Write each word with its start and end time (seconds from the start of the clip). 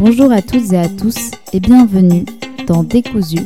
Bonjour 0.00 0.32
à 0.32 0.40
toutes 0.40 0.72
et 0.72 0.78
à 0.78 0.88
tous 0.88 1.30
et 1.52 1.60
bienvenue 1.60 2.24
dans 2.66 2.82
Décousu, 2.82 3.36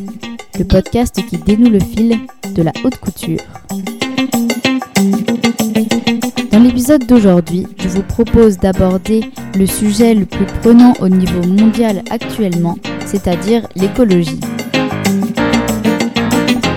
le 0.57 0.65
podcast 0.65 1.21
qui 1.29 1.37
dénoue 1.37 1.69
le 1.69 1.81
fil 1.81 2.17
de 2.55 2.63
la 2.63 2.71
haute 2.85 2.97
couture. 2.99 3.41
Dans 6.53 6.61
l'épisode 6.61 7.09
d'aujourd'hui, 7.09 7.67
je 7.81 7.89
vous 7.89 8.05
propose 8.05 8.59
d'aborder 8.59 9.25
le 9.59 9.67
sujet 9.67 10.15
le 10.15 10.27
plus 10.27 10.47
prenant 10.63 10.93
au 11.01 11.09
niveau 11.09 11.43
mondial 11.43 12.05
actuellement, 12.11 12.79
c'est-à-dire 13.05 13.67
l'écologie. 13.75 14.39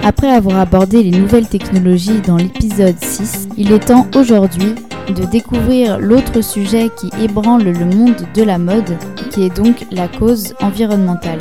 Après 0.04 0.32
avoir 0.32 0.58
abordé 0.58 1.04
les 1.04 1.16
nouvelles 1.16 1.48
technologies 1.48 2.22
dans 2.22 2.38
l'épisode 2.38 2.98
6, 3.00 3.50
il 3.58 3.72
est 3.72 3.86
temps 3.86 4.08
aujourd'hui 4.16 4.74
de 5.14 5.24
découvrir 5.26 6.00
l'autre 6.00 6.42
sujet 6.42 6.90
qui 6.98 7.10
ébranle 7.22 7.64
le 7.64 7.86
monde 7.86 8.26
de 8.34 8.44
la 8.44 8.58
mode, 8.58 8.98
qui 9.38 9.44
est 9.44 9.56
donc 9.56 9.86
la 9.92 10.08
cause 10.08 10.56
environnementale. 10.62 11.38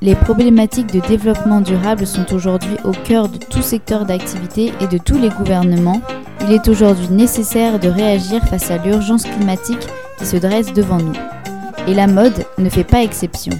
Les 0.00 0.14
problématiques 0.14 0.94
de 0.94 1.06
développement 1.06 1.60
durable 1.60 2.06
sont 2.06 2.32
aujourd'hui 2.32 2.76
au 2.84 2.92
cœur 2.92 3.28
de 3.28 3.36
tout 3.36 3.60
secteur 3.60 4.06
d'activité 4.06 4.72
et 4.80 4.86
de 4.86 4.96
tous 4.96 5.18
les 5.18 5.28
gouvernements. 5.28 6.00
Il 6.46 6.54
est 6.54 6.68
aujourd'hui 6.68 7.10
nécessaire 7.10 7.78
de 7.78 7.88
réagir 7.88 8.42
face 8.44 8.70
à 8.70 8.78
l'urgence 8.78 9.24
climatique 9.24 9.86
qui 10.18 10.24
se 10.24 10.38
dresse 10.38 10.72
devant 10.72 10.96
nous. 10.96 11.12
Et 11.86 11.92
la 11.92 12.06
mode 12.06 12.46
ne 12.56 12.70
fait 12.70 12.82
pas 12.82 13.02
exception. 13.02 13.52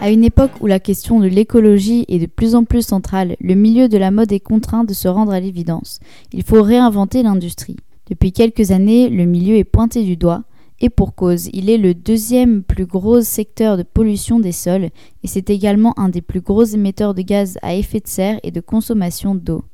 À 0.00 0.10
une 0.10 0.22
époque 0.22 0.52
où 0.60 0.66
la 0.66 0.78
question 0.78 1.18
de 1.18 1.26
l'écologie 1.26 2.04
est 2.06 2.20
de 2.20 2.26
plus 2.26 2.54
en 2.54 2.62
plus 2.62 2.82
centrale, 2.82 3.36
le 3.40 3.56
milieu 3.56 3.88
de 3.88 3.98
la 3.98 4.12
mode 4.12 4.30
est 4.30 4.38
contraint 4.38 4.84
de 4.84 4.94
se 4.94 5.08
rendre 5.08 5.32
à 5.32 5.40
l'évidence. 5.40 5.98
Il 6.32 6.44
faut 6.44 6.62
réinventer 6.62 7.24
l'industrie. 7.24 7.76
Depuis 8.08 8.30
quelques 8.30 8.70
années, 8.70 9.08
le 9.08 9.24
milieu 9.24 9.56
est 9.56 9.64
pointé 9.64 10.04
du 10.04 10.16
doigt, 10.16 10.44
et 10.80 10.88
pour 10.88 11.16
cause, 11.16 11.50
il 11.52 11.68
est 11.68 11.78
le 11.78 11.94
deuxième 11.94 12.62
plus 12.62 12.86
gros 12.86 13.22
secteur 13.22 13.76
de 13.76 13.82
pollution 13.82 14.38
des 14.38 14.52
sols, 14.52 14.90
et 15.24 15.26
c'est 15.26 15.50
également 15.50 15.98
un 15.98 16.08
des 16.08 16.22
plus 16.22 16.40
gros 16.40 16.62
émetteurs 16.62 17.14
de 17.14 17.22
gaz 17.22 17.58
à 17.62 17.74
effet 17.74 17.98
de 17.98 18.06
serre 18.06 18.38
et 18.44 18.52
de 18.52 18.60
consommation 18.60 19.34
d'eau. 19.34 19.64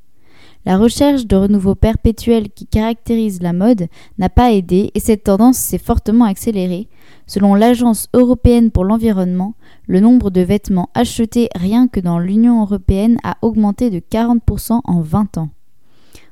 La 0.66 0.78
recherche 0.78 1.26
de 1.26 1.36
renouveau 1.36 1.74
perpétuel 1.74 2.48
qui 2.48 2.66
caractérise 2.66 3.42
la 3.42 3.52
mode 3.52 3.88
n'a 4.16 4.30
pas 4.30 4.52
aidé 4.52 4.90
et 4.94 5.00
cette 5.00 5.24
tendance 5.24 5.58
s'est 5.58 5.76
fortement 5.76 6.24
accélérée. 6.24 6.88
Selon 7.26 7.54
l'Agence 7.54 8.08
européenne 8.14 8.70
pour 8.70 8.84
l'environnement, 8.84 9.54
le 9.86 10.00
nombre 10.00 10.30
de 10.30 10.40
vêtements 10.40 10.88
achetés 10.94 11.50
rien 11.54 11.86
que 11.86 12.00
dans 12.00 12.18
l'Union 12.18 12.62
européenne 12.62 13.18
a 13.24 13.36
augmenté 13.42 13.90
de 13.90 13.98
40% 13.98 14.80
en 14.82 15.00
20 15.02 15.36
ans. 15.36 15.50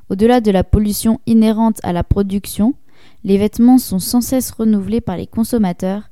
Au-delà 0.08 0.40
de 0.40 0.50
la 0.50 0.64
pollution 0.64 1.20
inhérente 1.26 1.78
à 1.82 1.92
la 1.92 2.02
production, 2.02 2.74
les 3.24 3.36
vêtements 3.36 3.78
sont 3.78 3.98
sans 3.98 4.22
cesse 4.22 4.50
renouvelés 4.50 5.02
par 5.02 5.18
les 5.18 5.26
consommateurs 5.26 6.08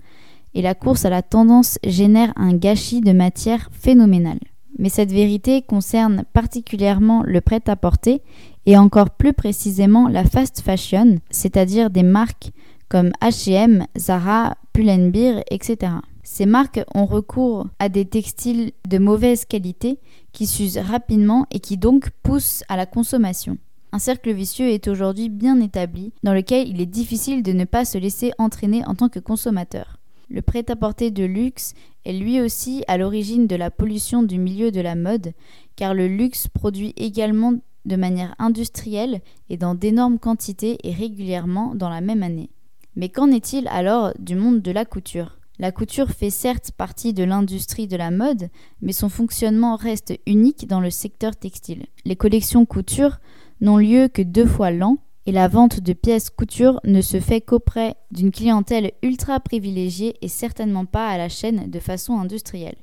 et 0.55 0.61
la 0.61 0.75
course 0.75 1.07
à 1.07 1.11
la 1.11 1.23
tendance 1.23 1.79
génère 1.85 2.33
un 2.37 2.53
gâchis 2.55 3.01
de 3.01 3.13
matière 3.13 3.71
phénoménal 3.73 4.39
mais 4.79 4.89
cette 4.89 5.13
vérité 5.13 5.63
concerne 5.63 6.25
particulièrement 6.33 7.23
le 7.25 7.41
prêt-à-porter 7.41 8.23
et 8.67 8.77
encore 8.77 9.11
plus 9.11 9.33
précisément 9.33 10.09
la 10.09 10.25
fast 10.25 10.61
fashion, 10.61 11.17
c'est-à-dire 11.31 11.91
des 11.91 12.03
marques 12.03 12.51
comme 12.89 13.13
H&M, 13.23 13.87
Zara, 13.97 14.57
Pull&Bear, 14.73 15.43
etc. 15.51 15.93
Ces 16.23 16.47
marques 16.47 16.81
ont 16.95 17.07
recours 17.07 17.67
à 17.79 17.89
des 17.89 18.05
textiles 18.05 18.73
de 18.89 18.99
mauvaise 18.99 19.45
qualité 19.45 19.99
qui 20.33 20.47
s'usent 20.47 20.79
rapidement 20.79 21.47
et 21.51 21.61
qui 21.61 21.77
donc 21.77 22.11
poussent 22.23 22.63
à 22.69 22.77
la 22.77 22.87
consommation. 22.87 23.59
Un 23.93 23.99
cercle 23.99 24.33
vicieux 24.33 24.69
est 24.69 24.87
aujourd'hui 24.87 25.29
bien 25.29 25.61
établi 25.61 26.13
dans 26.23 26.33
lequel 26.33 26.69
il 26.69 26.81
est 26.81 26.87
difficile 26.87 27.43
de 27.43 27.53
ne 27.53 27.65
pas 27.65 27.85
se 27.85 27.99
laisser 27.99 28.31
entraîner 28.39 28.85
en 28.87 28.95
tant 28.95 29.09
que 29.09 29.19
consommateur. 29.19 29.99
Le 30.29 30.43
prêt-à-porter 30.43 31.11
de 31.11 31.25
luxe 31.25 31.75
est 32.05 32.13
lui 32.13 32.41
aussi 32.41 32.83
à 32.89 32.97
l'origine 32.97 33.47
de 33.47 33.57
la 33.57 33.71
pollution 33.71 34.23
du 34.23 34.39
milieu 34.39 34.71
de 34.71 34.81
la 34.81 34.95
mode, 34.95 35.33
car 35.77 35.95
le 35.95 36.09
luxe 36.09 36.49
produit 36.49 36.93
également 36.97 37.55
de 37.85 37.97
manière 37.97 38.35
industrielle 38.39 39.21
et 39.49 39.57
dans 39.57 39.75
d'énormes 39.75 40.19
quantités 40.19 40.79
et 40.85 40.93
régulièrement 40.93 41.75
dans 41.75 41.89
la 41.89 42.01
même 42.01 42.23
année. 42.23 42.51
Mais 42.97 43.09
qu'en 43.09 43.31
est-il 43.31 43.69
alors 43.69 44.13
du 44.19 44.35
monde 44.35 44.63
de 44.63 44.71
la 44.71 44.85
couture? 44.85 45.39
La 45.59 45.73
couture 45.73 46.11
fait 46.11 46.31
certes 46.31 46.73
partie 46.73 47.13
de 47.13 47.23
l'industrie 47.23 47.87
de 47.87 47.97
la 47.97 48.11
mode, 48.11 48.49
mais 48.81 48.93
son 48.93 49.11
fonctionnement 49.11 49.77
reste 49.77 50.15
unique 50.27 50.67
dans 50.67 50.81
le 50.81 50.91
secteur 50.91 51.37
textile. 51.37 51.87
Les 52.07 52.17
collections 52.17 52.65
couture 52.65 53.19
n'ont 53.61 53.77
lieu 53.77 54.09
que 54.09 54.23
deux 54.23 54.47
fois 54.47 54.71
l'an 54.71 54.97
et 55.27 55.33
la 55.33 55.49
vente 55.49 55.81
de 55.81 55.93
pièces 55.93 56.31
couture 56.31 56.81
ne 56.85 57.01
se 57.01 57.21
fait 57.21 57.41
qu'auprès 57.41 57.97
d'une 58.11 58.31
clientèle 58.31 58.93
ultra 59.03 59.39
privilégiée 59.41 60.17
et 60.23 60.29
certainement 60.29 60.87
pas 60.87 61.09
à 61.09 61.19
la 61.19 61.29
chaîne 61.29 61.71
de 61.71 61.79
façon 61.79 62.19
industrielle. 62.19 62.77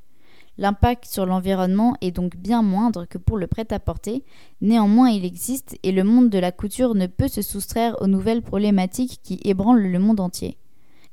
L'impact 0.59 1.05
sur 1.05 1.27
l'environnement 1.27 1.95
est 2.01 2.11
donc 2.11 2.35
bien 2.35 2.63
moindre 2.63 3.05
que 3.05 3.19
pour 3.19 3.37
le 3.37 3.45
prêt-à-porter, 3.45 4.23
néanmoins 4.61 5.09
il 5.09 5.23
existe 5.23 5.77
et 5.83 5.91
le 5.91 6.03
monde 6.03 6.29
de 6.29 6.39
la 6.39 6.51
couture 6.51 6.95
ne 6.95 7.05
peut 7.05 7.27
se 7.27 7.43
soustraire 7.43 7.95
aux 8.01 8.07
nouvelles 8.07 8.41
problématiques 8.41 9.19
qui 9.21 9.39
ébranlent 9.43 9.91
le 9.91 9.99
monde 9.99 10.19
entier. 10.19 10.57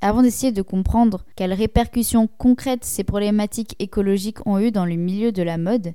Avant 0.01 0.23
d'essayer 0.23 0.53
de 0.53 0.63
comprendre 0.63 1.25
quelles 1.37 1.53
répercussions 1.53 2.27
concrètes 2.27 2.85
ces 2.85 3.05
problématiques 3.05 3.77
écologiques 3.79 4.47
ont 4.47 4.59
eues 4.59 4.73
dans 4.73 4.87
le 4.87 4.97
milieu 4.97 5.31
de 5.31 5.43
la 5.43 5.59
mode, 5.59 5.93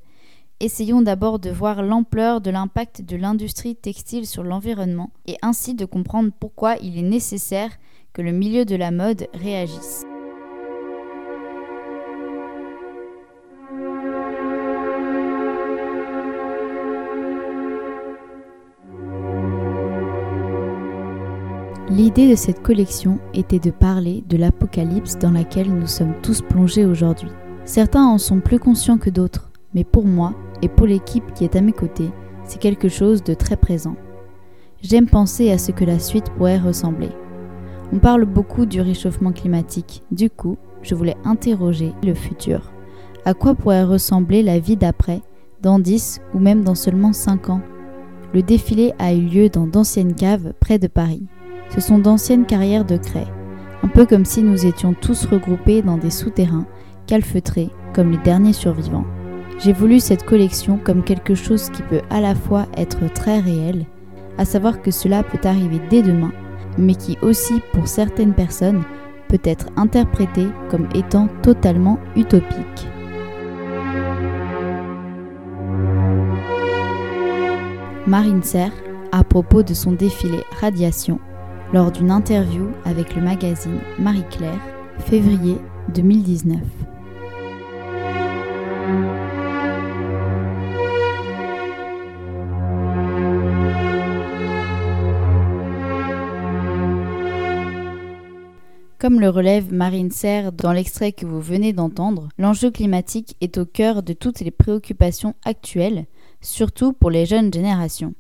Essayons 0.62 1.02
d'abord 1.02 1.40
de 1.40 1.50
voir 1.50 1.82
l'ampleur 1.84 2.42
de 2.42 2.52
l'impact 2.52 3.04
de 3.04 3.16
l'industrie 3.16 3.78
textile 3.78 4.28
sur 4.28 4.44
l'environnement 4.44 5.10
et 5.26 5.38
ainsi 5.42 5.74
de 5.74 5.86
comprendre 5.86 6.32
pourquoi 6.38 6.76
il 6.82 6.98
est 6.98 7.02
nécessaire 7.02 7.72
que 8.12 8.22
le 8.22 8.34
milieu 8.34 8.66
de 8.66 8.76
la 8.76 8.92
mode 8.92 9.28
réagisse. 9.34 10.04
L'idée 21.90 22.30
de 22.30 22.36
cette 22.36 22.62
collection 22.62 23.20
était 23.34 23.60
de 23.60 23.72
parler 23.72 24.26
de 24.28 24.36
l'apocalypse 24.36 25.18
dans 25.18 25.32
laquelle 25.32 25.74
nous 25.74 25.88
sommes 25.88 26.16
tous 26.22 26.42
plongés 26.42 26.86
aujourd'hui. 26.86 27.30
Certains 27.64 28.06
en 28.06 28.18
sont 28.18 28.42
plus 28.42 28.60
conscients 28.60 28.98
que 28.98 29.10
d'autres, 29.10 29.49
mais 29.74 29.84
pour 29.84 30.06
moi, 30.06 30.34
et 30.62 30.68
pour 30.68 30.88
l'équipe 30.88 31.34
qui 31.34 31.44
est 31.44 31.56
à 31.56 31.62
mes 31.62 31.72
côtés, 31.72 32.12
c'est 32.44 32.60
quelque 32.60 32.90
chose 32.90 33.24
de 33.24 33.34
très 33.34 33.56
présent. 33.56 33.96
J'aime 34.82 35.08
penser 35.08 35.52
à 35.52 35.58
ce 35.58 35.72
que 35.72 35.86
la 35.86 36.00
suite 36.00 36.30
pourrait 36.32 36.58
ressembler. 36.58 37.10
On 37.92 38.00
parle 38.00 38.26
beaucoup 38.26 38.66
du 38.66 38.82
réchauffement 38.82 39.32
climatique, 39.32 40.04
du 40.12 40.30
coup, 40.30 40.58
je 40.82 40.96
voulais 40.96 41.18
interroger 41.26 41.94
le 42.04 42.14
futur. 42.14 42.72
À 43.26 43.34
quoi 43.34 43.56
pourrait 43.56 43.84
ressembler 43.84 44.44
la 44.44 44.60
vie 44.60 44.78
d'après, 44.78 45.22
dans 45.62 45.80
10 45.80 46.22
ou 46.34 46.40
même 46.40 46.64
dans 46.64 46.76
seulement 46.76 47.14
5 47.14 47.50
ans? 47.50 47.62
Le 48.34 48.42
défilé 48.42 48.94
a 49.00 49.14
eu 49.14 49.22
lieu 49.22 49.50
dans 49.50 49.68
d'anciennes 49.68 50.14
caves 50.14 50.54
près 50.60 50.80
de 50.80 50.88
Paris. 50.88 51.26
Ce 51.72 51.82
sont 51.82 51.98
d'anciennes 51.98 52.46
carrières 52.46 52.86
de 52.86 52.98
craie, 52.98 53.28
un 53.84 53.88
peu 53.88 54.06
comme 54.06 54.26
si 54.26 54.44
nous 54.44 54.66
étions 54.66 54.94
tous 54.94 55.26
regroupés 55.26 55.82
dans 55.82 55.98
des 55.98 56.12
souterrains, 56.12 56.66
calfeutrés 57.08 57.70
comme 57.94 58.12
les 58.12 58.18
derniers 58.20 58.54
survivants. 58.54 59.06
J'ai 59.60 59.74
voulu 59.74 60.00
cette 60.00 60.24
collection 60.24 60.80
comme 60.82 61.04
quelque 61.04 61.36
chose 61.36 61.70
qui 61.70 61.82
peut 61.84 62.02
à 62.10 62.22
la 62.22 62.34
fois 62.34 62.66
être 62.78 63.12
très 63.12 63.40
réel, 63.40 63.86
à 64.38 64.46
savoir 64.46 64.82
que 64.82 64.90
cela 64.90 65.22
peut 65.22 65.46
arriver 65.46 65.82
dès 65.90 66.02
demain, 66.02 66.32
mais 66.78 66.96
qui 66.96 67.18
aussi 67.22 67.62
pour 67.74 67.90
certaines 67.90 68.34
personnes 68.34 68.84
peut 69.28 69.42
être 69.44 69.68
interprété 69.76 70.48
comme 70.70 70.88
étant 70.96 71.28
totalement 71.44 72.00
utopique. 72.16 72.88
Marine 78.08 78.44
Serre, 78.44 78.72
à 79.12 79.26
propos 79.26 79.62
de 79.62 79.74
son 79.74 79.92
défilé 79.92 80.40
Radiation, 80.62 81.20
lors 81.74 81.92
d'une 81.92 82.12
interview 82.12 82.70
avec 82.86 83.14
le 83.14 83.22
magazine 83.22 83.80
Marie-Claire, 84.00 84.60
février 85.00 85.58
2019. 85.94 86.60
Comme 99.00 99.22
le 99.22 99.30
relève 99.30 99.74
Marine 99.74 100.12
Serre 100.12 100.52
dans 100.52 100.74
l'extrait 100.74 101.14
que 101.14 101.26
vous 101.26 101.40
venez 101.40 101.72
d'entendre, 101.72 102.28
l'enjeu 102.38 102.70
climatique 102.70 103.38
est 103.40 103.58
au 103.58 103.66
cœur 103.66 104.04
de 104.04 104.12
toutes 104.12 104.42
les 104.42 104.52
préoccupations 104.52 105.36
actuelles, 105.46 106.06
surtout 106.42 106.92
pour 106.92 107.10
les 107.10 107.26
jeunes 107.26 107.54
générations. 107.54 108.14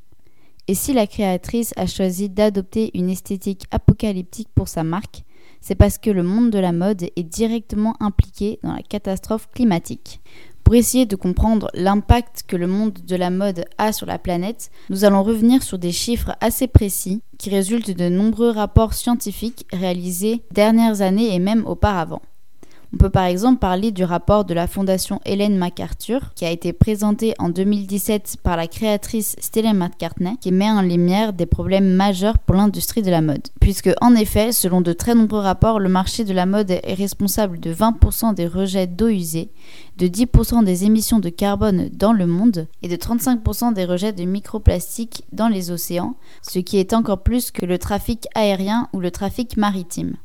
Et 0.70 0.76
si 0.76 0.94
la 0.94 1.06
créatrice 1.06 1.74
a 1.76 1.86
choisi 1.86 2.30
d'adopter 2.30 2.92
une 2.98 3.10
esthétique 3.10 3.66
apocalyptique 3.72 4.48
pour 4.56 4.70
sa 4.70 4.86
marque, 4.86 5.26
c'est 5.60 5.76
parce 5.76 5.98
que 5.98 6.12
le 6.12 6.24
monde 6.24 6.50
de 6.50 6.60
la 6.60 6.72
mode 6.72 7.04
est 7.14 7.24
directement 7.24 7.98
impliqué 8.00 8.58
dans 8.64 8.72
la 8.72 8.82
catastrophe 8.82 9.50
climatique. 9.54 10.22
Pour 10.70 10.76
essayer 10.76 11.08
de 11.08 11.16
comprendre 11.16 11.72
l'impact 11.74 12.44
que 12.48 12.56
le 12.56 12.68
monde 12.68 13.00
de 13.04 13.16
la 13.16 13.32
mode 13.32 13.66
a 13.80 13.92
sur 13.92 14.06
la 14.06 14.20
planète, 14.20 14.70
nous 14.92 15.04
allons 15.04 15.24
revenir 15.24 15.64
sur 15.64 15.80
des 15.80 15.92
chiffres 15.92 16.36
assez 16.42 16.68
précis 16.68 17.24
qui 17.40 17.50
résultent 17.50 17.98
de 17.98 18.08
nombreux 18.08 18.52
rapports 18.52 18.94
scientifiques 18.94 19.66
réalisés 19.74 20.44
dernières 20.52 21.02
années 21.02 21.34
et 21.34 21.40
même 21.40 21.66
auparavant. 21.66 22.22
On 22.92 22.98
peut 22.98 23.12
par 23.12 23.26
exemple 23.26 23.60
parler 23.60 23.92
du 23.92 24.04
rapport 24.04 24.46
de 24.46 24.56
la 24.56 24.66
Fondation 24.66 25.22
Hélène 25.24 25.58
MacArthur, 25.58 26.34
qui 26.34 26.44
a 26.46 26.50
été 26.50 26.74
présenté 26.74 27.36
en 27.38 27.50
2017 27.50 28.38
par 28.42 28.58
la 28.58 28.68
créatrice 28.68 29.36
Stella 29.40 29.74
McCartney, 29.74 30.38
qui 30.42 30.52
met 30.52 30.72
en 30.72 30.82
lumière 30.82 31.34
des 31.34 31.46
problèmes 31.46 31.94
majeurs 31.94 32.40
pour 32.40 32.56
l'industrie 32.56 33.04
de 33.04 33.12
la 33.12 33.22
mode. 33.22 33.48
Puisque, 33.62 33.92
en 34.02 34.16
effet, 34.16 34.52
selon 34.52 34.82
de 34.82 34.92
très 34.92 35.14
nombreux 35.14 35.40
rapports, 35.40 35.80
le 35.80 35.88
marché 35.88 36.24
de 36.24 36.34
la 36.34 36.48
mode 36.48 36.72
est 36.72 36.94
responsable 36.96 37.60
de 37.60 37.72
20% 37.72 38.34
des 38.34 38.48
rejets 38.48 38.88
d'eau 38.88 39.10
usée, 39.10 39.52
de 39.98 40.08
10% 40.08 40.64
des 40.64 40.86
émissions 40.86 41.20
de 41.20 41.30
carbone 41.30 41.90
dans 41.94 42.14
le 42.14 42.26
monde 42.26 42.68
et 42.82 42.88
de 42.88 42.96
35% 42.96 43.72
des 43.72 43.86
rejets 43.86 44.14
de 44.14 44.24
microplastiques 44.24 45.26
dans 45.32 45.48
les 45.48 45.70
océans, 45.70 46.16
ce 46.42 46.58
qui 46.58 46.80
est 46.80 46.94
encore 46.94 47.22
plus 47.22 47.52
que 47.52 47.68
le 47.68 47.78
trafic 47.78 48.26
aérien 48.34 48.88
ou 48.94 49.00
le 49.00 49.12
trafic 49.12 49.58
maritime 49.58 50.16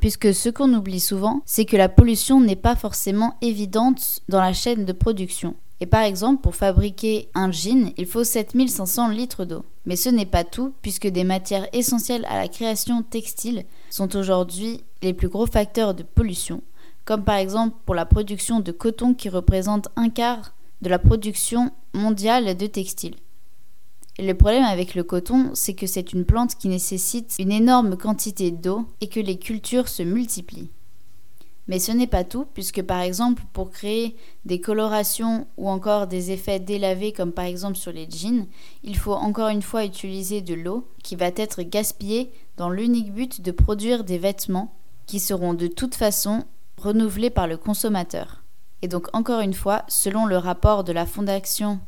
puisque 0.00 0.34
ce 0.34 0.48
qu'on 0.48 0.72
oublie 0.74 1.00
souvent, 1.00 1.40
c'est 1.44 1.64
que 1.64 1.76
la 1.76 1.88
pollution 1.88 2.40
n'est 2.40 2.56
pas 2.56 2.76
forcément 2.76 3.36
évidente 3.42 4.20
dans 4.28 4.40
la 4.40 4.52
chaîne 4.52 4.84
de 4.84 4.92
production. 4.92 5.54
Et 5.80 5.86
par 5.86 6.02
exemple, 6.02 6.40
pour 6.40 6.54
fabriquer 6.54 7.28
un 7.34 7.52
jean, 7.52 7.92
il 7.96 8.06
faut 8.06 8.24
7500 8.24 9.08
litres 9.08 9.44
d'eau. 9.44 9.64
Mais 9.84 9.96
ce 9.96 10.08
n'est 10.08 10.26
pas 10.26 10.44
tout, 10.44 10.72
puisque 10.80 11.06
des 11.06 11.24
matières 11.24 11.68
essentielles 11.72 12.26
à 12.28 12.38
la 12.38 12.48
création 12.48 13.02
textile 13.02 13.64
sont 13.90 14.16
aujourd'hui 14.16 14.80
les 15.02 15.12
plus 15.12 15.28
gros 15.28 15.46
facteurs 15.46 15.94
de 15.94 16.02
pollution, 16.02 16.62
comme 17.04 17.24
par 17.24 17.36
exemple 17.36 17.76
pour 17.84 17.94
la 17.94 18.06
production 18.06 18.60
de 18.60 18.72
coton 18.72 19.14
qui 19.14 19.28
représente 19.28 19.88
un 19.96 20.08
quart 20.08 20.54
de 20.80 20.88
la 20.88 20.98
production 20.98 21.70
mondiale 21.92 22.56
de 22.56 22.66
textiles 22.66 23.16
le 24.18 24.34
problème 24.34 24.64
avec 24.64 24.94
le 24.94 25.04
coton, 25.04 25.50
c'est 25.54 25.74
que 25.74 25.86
c'est 25.86 26.12
une 26.12 26.24
plante 26.24 26.56
qui 26.56 26.68
nécessite 26.68 27.36
une 27.38 27.52
énorme 27.52 27.96
quantité 27.96 28.50
d'eau 28.50 28.86
et 29.00 29.08
que 29.08 29.20
les 29.20 29.38
cultures 29.38 29.88
se 29.88 30.02
multiplient. 30.02 30.70
Mais 31.68 31.80
ce 31.80 31.90
n'est 31.90 32.06
pas 32.06 32.24
tout, 32.24 32.46
puisque 32.54 32.82
par 32.82 33.00
exemple, 33.00 33.42
pour 33.52 33.70
créer 33.70 34.16
des 34.44 34.60
colorations 34.60 35.46
ou 35.56 35.68
encore 35.68 36.06
des 36.06 36.30
effets 36.30 36.60
délavés, 36.60 37.12
comme 37.12 37.32
par 37.32 37.44
exemple 37.44 37.76
sur 37.76 37.92
les 37.92 38.08
jeans, 38.08 38.46
il 38.84 38.96
faut 38.96 39.14
encore 39.14 39.48
une 39.48 39.62
fois 39.62 39.84
utiliser 39.84 40.42
de 40.42 40.54
l'eau 40.54 40.88
qui 41.02 41.16
va 41.16 41.26
être 41.34 41.62
gaspillée 41.62 42.30
dans 42.56 42.70
l'unique 42.70 43.12
but 43.12 43.40
de 43.40 43.50
produire 43.50 44.04
des 44.04 44.18
vêtements 44.18 44.72
qui 45.06 45.18
seront 45.18 45.54
de 45.54 45.66
toute 45.66 45.94
façon 45.94 46.44
renouvelés 46.78 47.30
par 47.30 47.48
le 47.48 47.56
consommateur. 47.56 48.44
Et 48.82 48.88
donc 48.88 49.08
encore 49.12 49.40
une 49.40 49.54
fois, 49.54 49.82
selon 49.88 50.26
le 50.26 50.36
rapport 50.36 50.84
de 50.84 50.92
la 50.92 51.06
Fondation 51.06 51.80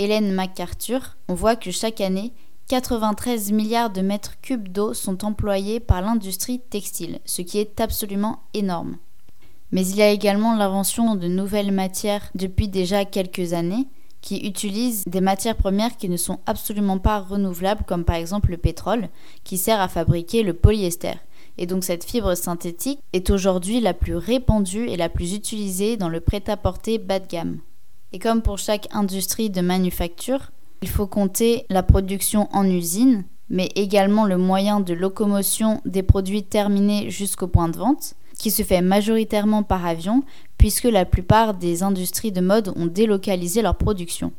Hélène 0.00 0.32
MacArthur, 0.32 1.18
on 1.28 1.34
voit 1.34 1.56
que 1.56 1.70
chaque 1.70 2.00
année, 2.00 2.32
93 2.68 3.52
milliards 3.52 3.90
de 3.90 4.00
mètres 4.00 4.40
cubes 4.40 4.68
d'eau 4.68 4.94
sont 4.94 5.26
employés 5.26 5.78
par 5.78 6.00
l'industrie 6.00 6.58
textile, 6.58 7.18
ce 7.26 7.42
qui 7.42 7.58
est 7.58 7.82
absolument 7.82 8.38
énorme. 8.54 8.96
Mais 9.72 9.86
il 9.86 9.96
y 9.96 10.02
a 10.02 10.08
également 10.08 10.56
l'invention 10.56 11.16
de 11.16 11.28
nouvelles 11.28 11.70
matières 11.70 12.30
depuis 12.34 12.66
déjà 12.66 13.04
quelques 13.04 13.52
années 13.52 13.88
qui 14.22 14.38
utilisent 14.38 15.04
des 15.06 15.20
matières 15.20 15.56
premières 15.56 15.98
qui 15.98 16.08
ne 16.08 16.16
sont 16.16 16.38
absolument 16.46 16.98
pas 16.98 17.20
renouvelables, 17.20 17.84
comme 17.86 18.06
par 18.06 18.16
exemple 18.16 18.52
le 18.52 18.56
pétrole, 18.56 19.10
qui 19.44 19.58
sert 19.58 19.82
à 19.82 19.88
fabriquer 19.88 20.42
le 20.42 20.54
polyester. 20.54 21.12
Et 21.58 21.66
donc 21.66 21.84
cette 21.84 22.04
fibre 22.04 22.34
synthétique 22.36 23.02
est 23.12 23.28
aujourd'hui 23.28 23.80
la 23.80 23.92
plus 23.92 24.16
répandue 24.16 24.88
et 24.88 24.96
la 24.96 25.10
plus 25.10 25.34
utilisée 25.34 25.98
dans 25.98 26.08
le 26.08 26.20
prêt-à-porter 26.20 26.96
bas 26.96 27.18
de 27.18 27.26
gamme. 27.26 27.58
Et 28.12 28.18
comme 28.18 28.42
pour 28.42 28.58
chaque 28.58 28.88
industrie 28.92 29.50
de 29.50 29.60
manufacture, 29.60 30.50
il 30.82 30.88
faut 30.88 31.06
compter 31.06 31.64
la 31.68 31.82
production 31.82 32.48
en 32.52 32.68
usine, 32.68 33.24
mais 33.48 33.68
également 33.74 34.24
le 34.24 34.36
moyen 34.36 34.80
de 34.80 34.94
locomotion 34.94 35.80
des 35.84 36.02
produits 36.02 36.42
terminés 36.42 37.10
jusqu'au 37.10 37.46
point 37.46 37.68
de 37.68 37.76
vente, 37.76 38.14
qui 38.38 38.50
se 38.50 38.62
fait 38.62 38.80
majoritairement 38.80 39.62
par 39.62 39.84
avion, 39.86 40.24
puisque 40.58 40.84
la 40.84 41.04
plupart 41.04 41.54
des 41.54 41.82
industries 41.82 42.32
de 42.32 42.40
mode 42.40 42.72
ont 42.74 42.86
délocalisé 42.86 43.62
leur 43.62 43.76
production. 43.76 44.32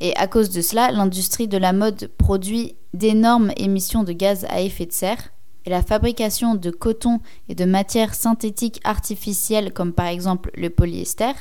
Et 0.00 0.14
à 0.16 0.26
cause 0.26 0.50
de 0.50 0.60
cela, 0.60 0.92
l'industrie 0.92 1.48
de 1.48 1.56
la 1.56 1.72
mode 1.72 2.10
produit 2.18 2.76
d'énormes 2.92 3.50
émissions 3.56 4.04
de 4.04 4.12
gaz 4.12 4.46
à 4.50 4.60
effet 4.60 4.86
de 4.86 4.92
serre, 4.92 5.32
et 5.64 5.70
la 5.70 5.82
fabrication 5.82 6.54
de 6.54 6.70
coton 6.70 7.20
et 7.48 7.54
de 7.54 7.64
matières 7.64 8.14
synthétiques 8.14 8.80
artificielles 8.84 9.72
comme 9.72 9.92
par 9.92 10.06
exemple 10.06 10.50
le 10.54 10.70
polyester 10.70 11.32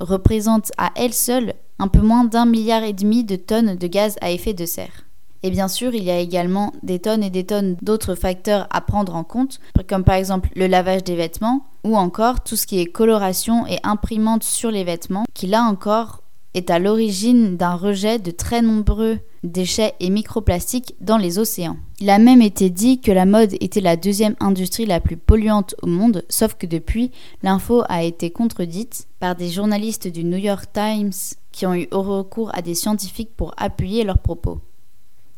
représente 0.00 0.72
à 0.78 0.90
elle 0.96 1.14
seule 1.14 1.54
un 1.78 1.88
peu 1.88 2.00
moins 2.00 2.24
d'un 2.24 2.46
milliard 2.46 2.82
et 2.82 2.92
demi 2.92 3.24
de 3.24 3.36
tonnes 3.36 3.76
de 3.76 3.86
gaz 3.86 4.16
à 4.20 4.30
effet 4.30 4.54
de 4.54 4.66
serre. 4.66 5.04
Et 5.42 5.50
bien 5.50 5.66
sûr, 5.66 5.94
il 5.94 6.04
y 6.04 6.10
a 6.10 6.18
également 6.18 6.72
des 6.82 7.00
tonnes 7.00 7.24
et 7.24 7.30
des 7.30 7.44
tonnes 7.44 7.76
d'autres 7.82 8.14
facteurs 8.14 8.68
à 8.70 8.80
prendre 8.80 9.16
en 9.16 9.24
compte, 9.24 9.58
comme 9.88 10.04
par 10.04 10.14
exemple 10.14 10.48
le 10.54 10.68
lavage 10.68 11.02
des 11.02 11.16
vêtements, 11.16 11.66
ou 11.82 11.96
encore 11.96 12.44
tout 12.44 12.54
ce 12.54 12.66
qui 12.66 12.78
est 12.78 12.86
coloration 12.86 13.66
et 13.66 13.78
imprimante 13.82 14.44
sur 14.44 14.70
les 14.70 14.84
vêtements, 14.84 15.24
qui 15.34 15.48
là 15.48 15.64
encore 15.64 16.21
est 16.54 16.70
à 16.70 16.78
l'origine 16.78 17.56
d'un 17.56 17.74
rejet 17.74 18.18
de 18.18 18.30
très 18.30 18.62
nombreux 18.62 19.18
déchets 19.42 19.94
et 20.00 20.10
microplastiques 20.10 20.94
dans 21.00 21.16
les 21.16 21.38
océans. 21.38 21.76
Il 22.00 22.10
a 22.10 22.18
même 22.18 22.42
été 22.42 22.70
dit 22.70 23.00
que 23.00 23.12
la 23.12 23.26
mode 23.26 23.54
était 23.60 23.80
la 23.80 23.96
deuxième 23.96 24.36
industrie 24.40 24.86
la 24.86 25.00
plus 25.00 25.16
polluante 25.16 25.74
au 25.82 25.86
monde, 25.86 26.24
sauf 26.28 26.54
que 26.54 26.66
depuis, 26.66 27.10
l'info 27.42 27.82
a 27.88 28.02
été 28.02 28.30
contredite 28.30 29.08
par 29.18 29.34
des 29.34 29.48
journalistes 29.48 30.08
du 30.08 30.24
New 30.24 30.38
York 30.38 30.66
Times 30.72 31.12
qui 31.50 31.66
ont 31.66 31.74
eu 31.74 31.88
recours 31.90 32.50
à 32.54 32.62
des 32.62 32.74
scientifiques 32.74 33.36
pour 33.36 33.54
appuyer 33.56 34.04
leurs 34.04 34.18
propos. 34.18 34.60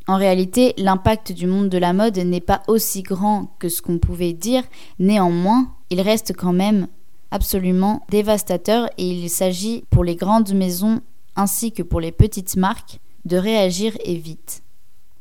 En 0.07 0.17
réalité, 0.17 0.75
l'impact 0.77 1.33
du 1.33 1.47
monde 1.47 1.71
de 1.71 1.79
la 1.79 1.95
mode 1.95 2.19
n'est 2.19 2.41
pas 2.41 2.63
aussi 2.69 3.03
grand 3.03 3.55
que 3.59 3.71
ce 3.71 3.81
qu'on 3.81 3.99
pouvait 3.99 4.35
dire, 4.35 4.63
néanmoins, 4.99 5.69
il 5.89 6.01
reste 6.03 6.35
quand 6.37 6.53
même 6.53 6.89
absolument 7.35 8.07
dévastateur 8.11 8.89
et 8.97 9.07
il 9.07 9.29
s'agit 9.29 9.85
pour 9.91 10.05
les 10.05 10.15
grandes 10.15 10.55
maisons 10.55 11.01
ainsi 11.37 11.73
que 11.73 11.83
pour 11.83 12.01
les 12.01 12.13
petites 12.13 12.57
marques 12.57 13.01
de 13.25 13.37
réagir 13.37 13.93
et 14.05 14.15
vite. 14.15 14.63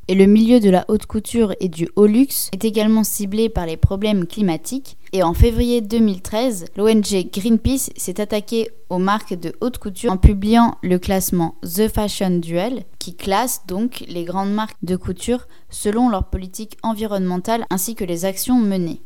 Et 0.10 0.16
le 0.16 0.26
milieu 0.26 0.60
de 0.60 0.70
la 0.70 0.86
haute 0.90 1.06
couture 1.06 1.56
et 1.60 1.70
du 1.70 1.88
haut 1.96 2.06
luxe 2.06 2.50
est 2.52 2.66
également 2.66 3.06
ciblé 3.06 3.48
par 3.48 3.66
les 3.66 3.78
problèmes 3.78 4.28
climatiques. 4.28 4.98
Et 5.14 5.24
en 5.24 5.34
février 5.34 5.80
2013, 5.80 6.66
l'ONG 6.76 7.30
Greenpeace 7.32 7.90
s'est 7.96 8.20
attaqué 8.20 8.70
aux 8.90 8.98
marques 8.98 9.34
de 9.34 9.54
haute 9.62 9.78
couture 9.78 10.12
en 10.12 10.18
publiant 10.18 10.78
le 10.84 11.00
classement 11.00 11.56
The 11.64 11.88
Fashion 11.88 12.38
Duel, 12.40 12.84
qui 13.00 13.16
classe 13.16 13.62
donc 13.66 14.04
les 14.10 14.26
grandes 14.26 14.54
marques 14.54 14.78
de 14.84 14.98
couture 14.98 15.48
selon 15.70 16.10
leur 16.10 16.26
politique 16.26 16.78
environnementale 16.84 17.66
ainsi 17.70 17.96
que 17.96 18.04
les 18.04 18.26
actions 18.26 18.60
menées. 18.60 19.02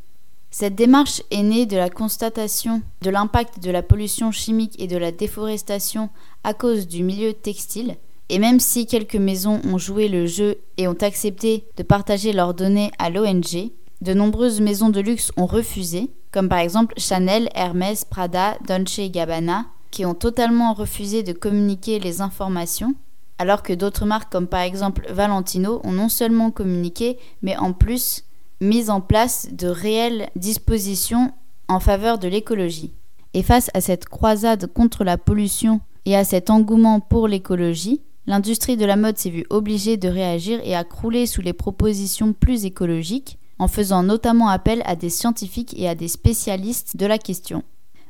Cette 0.60 0.74
démarche 0.74 1.22
est 1.30 1.44
née 1.44 1.68
de 1.68 1.78
la 1.78 1.92
constatation 1.92 2.82
de 3.04 3.12
l'impact 3.12 3.60
de 3.62 3.70
la 3.70 3.84
pollution 3.84 4.32
chimique 4.32 4.74
et 4.80 4.88
de 4.88 4.98
la 4.98 5.12
déforestation 5.12 6.10
à 6.44 6.56
cause 6.56 6.88
du 6.88 7.04
milieu 7.04 7.34
textile, 7.34 7.96
et 8.30 8.40
même 8.40 8.60
si 8.60 8.88
quelques 8.88 9.18
maisons 9.18 9.62
ont 9.66 9.78
joué 9.78 10.08
le 10.08 10.26
jeu 10.26 10.58
et 10.78 10.88
ont 10.88 10.98
accepté 11.00 11.66
de 11.78 11.84
partager 11.84 12.34
leurs 12.34 12.56
données 12.56 12.90
à 12.98 13.12
l'ONG, 13.12 13.70
de 14.02 14.14
nombreuses 14.16 14.60
maisons 14.60 14.90
de 14.90 15.00
luxe 15.00 15.32
ont 15.38 15.46
refusé, 15.46 16.10
comme 16.32 16.50
par 16.50 16.58
exemple 16.58 16.96
Chanel, 16.98 17.50
Hermès, 17.54 18.04
Prada, 18.04 18.58
Dolce 18.68 19.12
Gabbana, 19.12 19.68
qui 19.92 20.08
ont 20.08 20.16
totalement 20.16 20.74
refusé 20.74 21.22
de 21.22 21.34
communiquer 21.34 22.00
les 22.00 22.20
informations, 22.20 22.96
alors 23.38 23.62
que 23.62 23.74
d'autres 23.74 24.08
marques 24.08 24.32
comme 24.32 24.48
par 24.48 24.62
exemple 24.62 25.06
Valentino 25.12 25.82
ont 25.84 25.92
non 25.92 26.10
seulement 26.10 26.50
communiqué, 26.50 27.20
mais 27.44 27.56
en 27.58 27.74
plus 27.74 28.24
mise 28.62 28.90
en 28.90 29.02
place 29.02 29.50
de 29.52 29.68
réelles 29.68 30.30
dispositions 30.36 31.32
en 31.68 31.80
faveur 31.80 32.18
de 32.18 32.28
l'écologie. 32.28 32.94
Et 33.34 33.44
face 33.44 33.70
à 33.74 33.82
cette 33.82 34.06
croisade 34.06 34.72
contre 34.74 35.04
la 35.04 35.18
pollution 35.18 35.82
et 36.06 36.16
à 36.16 36.24
cet 36.24 36.50
engouement 36.50 37.00
pour 37.00 37.28
l'écologie, 37.28 38.02
l'industrie 38.26 38.78
de 38.78 38.86
la 38.86 38.96
mode 38.96 39.18
s'est 39.18 39.30
vue 39.30 39.46
obligée 39.50 39.98
de 39.98 40.08
réagir 40.08 40.60
et 40.64 40.76
à 40.76 40.84
crouler 40.84 41.26
sous 41.26 41.42
les 41.42 41.54
propositions 41.54 42.34
plus 42.34 42.66
écologiques, 42.66 43.38
en 43.60 43.68
faisant 43.68 44.04
notamment 44.04 44.50
appel 44.50 44.82
à 44.86 44.96
des 44.96 45.10
scientifiques 45.10 45.74
et 45.78 45.90
à 45.90 45.96
des 45.96 46.08
spécialistes 46.08 46.96
de 46.96 47.06
la 47.06 47.18
question. 47.18 47.64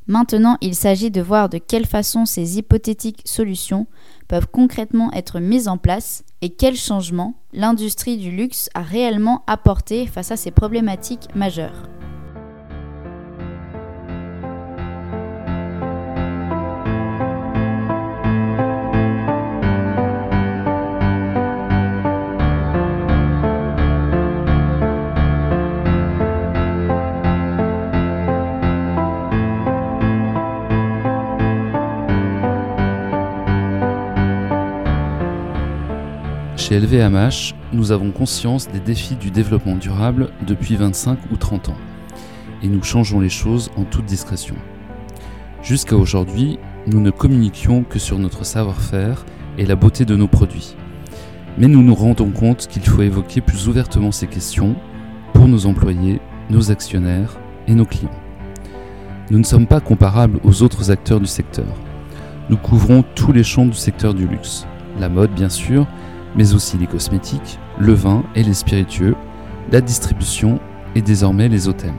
Maintenant, 0.08 0.58
il 0.62 0.74
s'agit 0.74 1.12
de 1.12 1.22
voir 1.22 1.50
de 1.50 1.58
quelle 1.58 1.86
façon 1.86 2.26
ces 2.26 2.58
hypothétiques 2.58 3.22
solutions 3.26 3.88
peuvent 4.30 4.48
concrètement 4.48 5.12
être 5.12 5.40
mises 5.40 5.68
en 5.68 5.78
place 5.78 6.24
et 6.42 6.50
quels 6.50 6.78
changements 6.78 7.36
l'industrie 7.52 8.18
du 8.18 8.32
luxe 8.32 8.70
a 8.74 8.82
réellement 8.82 9.44
apporté 9.48 10.08
face 10.08 10.32
à 10.32 10.38
ces 10.38 10.52
problématiques 10.52 11.28
majeures. 11.36 11.90
Chez 36.68 36.82
LVMH, 36.82 37.54
nous 37.72 37.94
avons 37.94 38.12
conscience 38.12 38.68
des 38.68 38.82
défis 38.82 39.16
du 39.16 39.32
développement 39.32 39.78
durable 39.78 40.32
depuis 40.46 40.76
25 40.76 41.18
ou 41.32 41.38
30 41.38 41.70
ans, 41.70 41.78
et 42.62 42.68
nous 42.68 42.84
changeons 42.84 43.22
les 43.22 43.30
choses 43.30 43.72
en 43.78 43.86
toute 43.86 44.04
discrétion. 44.04 44.56
Jusqu'à 45.64 45.96
aujourd'hui, 45.96 46.60
nous 46.86 47.00
ne 47.00 47.10
communiquions 47.10 47.84
que 47.84 48.00
sur 48.00 48.20
notre 48.20 48.46
savoir-faire 48.46 49.24
et 49.58 49.66
la 49.66 49.78
beauté 49.78 50.04
de 50.04 50.18
nos 50.18 50.28
produits. 50.28 50.76
Mais 51.58 51.70
nous 51.70 51.82
nous 51.82 51.96
rendons 51.96 52.32
compte 52.32 52.68
qu'il 52.68 52.84
faut 52.84 53.02
évoquer 53.02 53.40
plus 53.40 53.70
ouvertement 53.70 54.12
ces 54.12 54.28
questions 54.28 54.76
pour 55.32 55.48
nos 55.48 55.68
employés, 55.68 56.20
nos 56.50 56.70
actionnaires 56.70 57.38
et 57.70 57.76
nos 57.76 57.86
clients. 57.86 58.12
Nous 59.32 59.40
ne 59.40 59.46
sommes 59.46 59.68
pas 59.68 59.80
comparables 59.80 60.42
aux 60.44 60.64
autres 60.64 60.92
acteurs 60.92 61.22
du 61.22 61.28
secteur. 61.28 61.74
Nous 62.50 62.58
couvrons 62.58 63.06
tous 63.16 63.32
les 63.32 63.46
champs 63.46 63.68
du 63.68 63.78
secteur 63.78 64.14
du 64.14 64.28
luxe, 64.28 64.68
la 65.00 65.08
mode 65.08 65.32
bien 65.32 65.48
sûr, 65.48 65.88
mais 66.36 66.54
aussi 66.54 66.78
les 66.78 66.88
cosmétiques, 66.88 67.60
le 67.80 67.94
vin 67.94 68.24
et 68.36 68.44
les 68.44 68.54
spiritueux, 68.54 69.16
la 69.72 69.82
distribution 69.82 70.60
et 70.96 71.02
désormais 71.02 71.50
les 71.50 71.68
hôtels. 71.68 71.94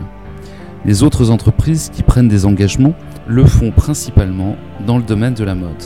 Les 0.84 1.02
autres 1.02 1.30
entreprises 1.30 1.90
qui 1.92 2.02
prennent 2.02 2.28
des 2.28 2.46
engagements 2.46 2.94
le 3.26 3.44
font 3.44 3.72
principalement 3.72 4.56
dans 4.86 4.96
le 4.96 5.02
domaine 5.02 5.34
de 5.34 5.44
la 5.44 5.54
mode, 5.54 5.82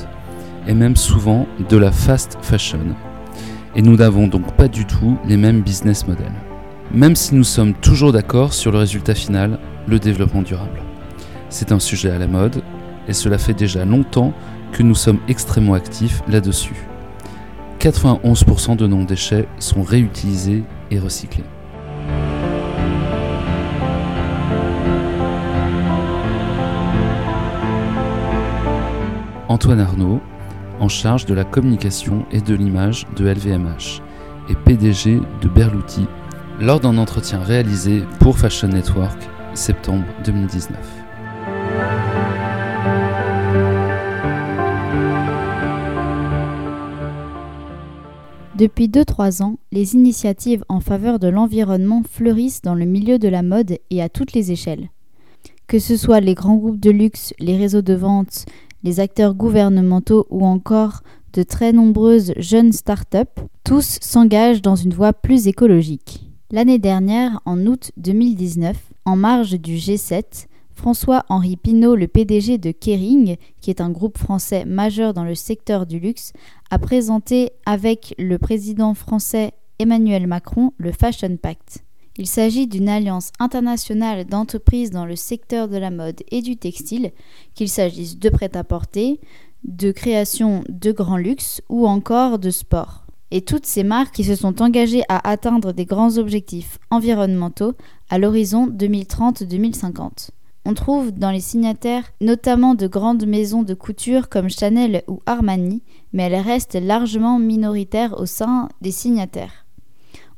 et 0.66 0.74
même 0.74 0.96
souvent 0.96 1.46
de 1.68 1.76
la 1.76 1.90
fast 1.90 2.38
fashion. 2.42 2.80
Et 3.74 3.82
nous 3.82 3.96
n'avons 3.96 4.26
donc 4.26 4.54
pas 4.54 4.68
du 4.68 4.84
tout 4.84 5.16
les 5.26 5.36
mêmes 5.36 5.62
business 5.62 6.06
models. 6.06 6.32
Même 6.92 7.16
si 7.16 7.34
nous 7.34 7.44
sommes 7.44 7.72
toujours 7.72 8.12
d'accord 8.12 8.52
sur 8.52 8.70
le 8.70 8.78
résultat 8.78 9.14
final, 9.14 9.58
le 9.86 9.98
développement 9.98 10.42
durable. 10.42 10.82
C'est 11.48 11.72
un 11.72 11.80
sujet 11.80 12.10
à 12.10 12.18
la 12.18 12.26
mode, 12.26 12.62
et 13.08 13.14
cela 13.14 13.38
fait 13.38 13.54
déjà 13.54 13.84
longtemps 13.84 14.34
que 14.72 14.82
nous 14.82 14.94
sommes 14.94 15.18
extrêmement 15.26 15.74
actifs 15.74 16.22
là-dessus. 16.28 16.86
91% 17.82 18.76
de 18.76 18.86
nos 18.86 19.02
déchets 19.02 19.48
sont 19.58 19.82
réutilisés 19.82 20.62
et 20.92 21.00
recyclés. 21.00 21.42
Antoine 29.48 29.80
Arnaud, 29.80 30.20
en 30.78 30.88
charge 30.88 31.26
de 31.26 31.34
la 31.34 31.42
communication 31.42 32.24
et 32.30 32.40
de 32.40 32.54
l'image 32.54 33.04
de 33.16 33.26
LVMH 33.26 34.00
et 34.48 34.54
PDG 34.54 35.20
de 35.40 35.48
Berluti, 35.48 36.06
lors 36.60 36.78
d'un 36.78 36.96
entretien 36.98 37.40
réalisé 37.40 38.04
pour 38.20 38.38
Fashion 38.38 38.68
Network 38.68 39.18
septembre 39.54 40.04
2019. 40.24 41.01
Depuis 48.62 48.86
2-3 48.86 49.42
ans, 49.42 49.58
les 49.72 49.96
initiatives 49.96 50.64
en 50.68 50.78
faveur 50.78 51.18
de 51.18 51.26
l'environnement 51.26 52.04
fleurissent 52.08 52.62
dans 52.62 52.76
le 52.76 52.84
milieu 52.84 53.18
de 53.18 53.26
la 53.26 53.42
mode 53.42 53.78
et 53.90 54.00
à 54.00 54.08
toutes 54.08 54.34
les 54.34 54.52
échelles. 54.52 54.90
Que 55.66 55.80
ce 55.80 55.96
soit 55.96 56.20
les 56.20 56.34
grands 56.34 56.54
groupes 56.54 56.78
de 56.78 56.92
luxe, 56.92 57.34
les 57.40 57.56
réseaux 57.56 57.82
de 57.82 57.94
vente, 57.94 58.44
les 58.84 59.00
acteurs 59.00 59.34
gouvernementaux 59.34 60.28
ou 60.30 60.46
encore 60.46 61.02
de 61.32 61.42
très 61.42 61.72
nombreuses 61.72 62.34
jeunes 62.36 62.70
start-up, 62.70 63.30
tous 63.64 63.98
s'engagent 64.00 64.62
dans 64.62 64.76
une 64.76 64.94
voie 64.94 65.12
plus 65.12 65.48
écologique. 65.48 66.30
L'année 66.52 66.78
dernière, 66.78 67.40
en 67.44 67.66
août 67.66 67.90
2019, 67.96 68.76
en 69.06 69.16
marge 69.16 69.60
du 69.60 69.74
G7, 69.74 70.46
François-Henri 70.74 71.56
Pinault, 71.56 71.96
le 71.96 72.08
PDG 72.08 72.58
de 72.58 72.70
Kering, 72.70 73.36
qui 73.60 73.70
est 73.70 73.80
un 73.80 73.90
groupe 73.90 74.18
français 74.18 74.64
majeur 74.64 75.14
dans 75.14 75.24
le 75.24 75.34
secteur 75.34 75.86
du 75.86 75.98
luxe, 75.98 76.32
a 76.70 76.78
présenté 76.78 77.50
avec 77.66 78.14
le 78.18 78.38
président 78.38 78.94
français 78.94 79.52
Emmanuel 79.78 80.26
Macron 80.26 80.72
le 80.78 80.92
Fashion 80.92 81.36
Pact. 81.36 81.84
Il 82.18 82.26
s'agit 82.26 82.66
d'une 82.66 82.88
alliance 82.88 83.32
internationale 83.38 84.26
d'entreprises 84.26 84.90
dans 84.90 85.06
le 85.06 85.16
secteur 85.16 85.68
de 85.68 85.78
la 85.78 85.90
mode 85.90 86.22
et 86.30 86.42
du 86.42 86.56
textile, 86.56 87.12
qu'il 87.54 87.68
s'agisse 87.68 88.18
de 88.18 88.28
prêt-à-porter, 88.28 89.18
de 89.64 89.92
création 89.92 90.62
de 90.68 90.92
grands 90.92 91.16
luxe 91.16 91.62
ou 91.68 91.86
encore 91.86 92.38
de 92.38 92.50
sport. 92.50 93.06
Et 93.30 93.40
toutes 93.40 93.64
ces 93.64 93.82
marques 93.82 94.14
qui 94.14 94.24
se 94.24 94.34
sont 94.34 94.60
engagées 94.60 95.04
à 95.08 95.26
atteindre 95.26 95.72
des 95.72 95.86
grands 95.86 96.18
objectifs 96.18 96.78
environnementaux 96.90 97.72
à 98.10 98.18
l'horizon 98.18 98.68
2030-2050. 98.68 100.28
On 100.64 100.74
trouve 100.74 101.10
dans 101.10 101.32
les 101.32 101.40
signataires 101.40 102.12
notamment 102.20 102.76
de 102.76 102.86
grandes 102.86 103.26
maisons 103.26 103.64
de 103.64 103.74
couture 103.74 104.28
comme 104.28 104.48
Chanel 104.48 105.02
ou 105.08 105.20
Armani, 105.26 105.82
mais 106.12 106.24
elles 106.24 106.40
restent 106.40 106.80
largement 106.80 107.40
minoritaires 107.40 108.18
au 108.18 108.26
sein 108.26 108.68
des 108.80 108.92
signataires. 108.92 109.66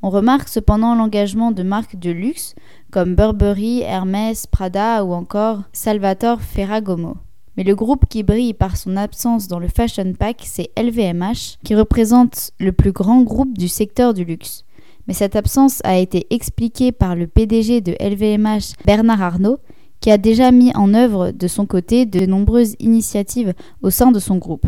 On 0.01 0.09
remarque 0.09 0.49
cependant 0.49 0.95
l'engagement 0.95 1.51
de 1.51 1.63
marques 1.63 1.99
de 1.99 2.11
luxe 2.11 2.55
comme 2.91 3.15
Burberry, 3.15 3.81
Hermès, 3.81 4.47
Prada 4.47 5.05
ou 5.05 5.13
encore 5.13 5.63
Salvatore 5.73 6.41
Ferragomo. 6.41 7.17
Mais 7.57 7.65
le 7.65 7.75
groupe 7.75 8.07
qui 8.09 8.23
brille 8.23 8.55
par 8.55 8.77
son 8.77 8.97
absence 8.97 9.47
dans 9.47 9.59
le 9.59 9.69
Fashion 9.69 10.13
Pack, 10.19 10.43
c'est 10.45 10.71
LVMH, 10.77 11.59
qui 11.65 11.75
représente 11.75 12.51
le 12.59 12.73
plus 12.73 12.93
grand 12.93 13.23
groupe 13.23 13.57
du 13.57 13.69
secteur 13.69 14.15
du 14.15 14.25
luxe. 14.25 14.65
Mais 15.07 15.15
cette 15.15 15.37
absence 15.37 15.81
a 15.85 15.99
été 15.99 16.27
expliquée 16.31 16.93
par 16.93 17.15
le 17.15 17.27
PDG 17.27 17.81
de 17.81 17.93
LVMH, 18.01 18.75
Bernard 18.87 19.23
Arnault, 19.23 19.59
qui 20.05 20.11
a 20.11 20.19
déjà 20.19 20.53
mis 20.53 20.71
en 20.77 20.93
œuvre 20.93 21.31
de 21.31 21.49
son 21.49 21.65
côté 21.65 22.05
de 22.05 22.27
nombreuses 22.27 22.77
initiatives 22.79 23.55
au 23.81 23.89
sein 23.89 24.13
de 24.13 24.19
son 24.19 24.37
groupe. 24.37 24.67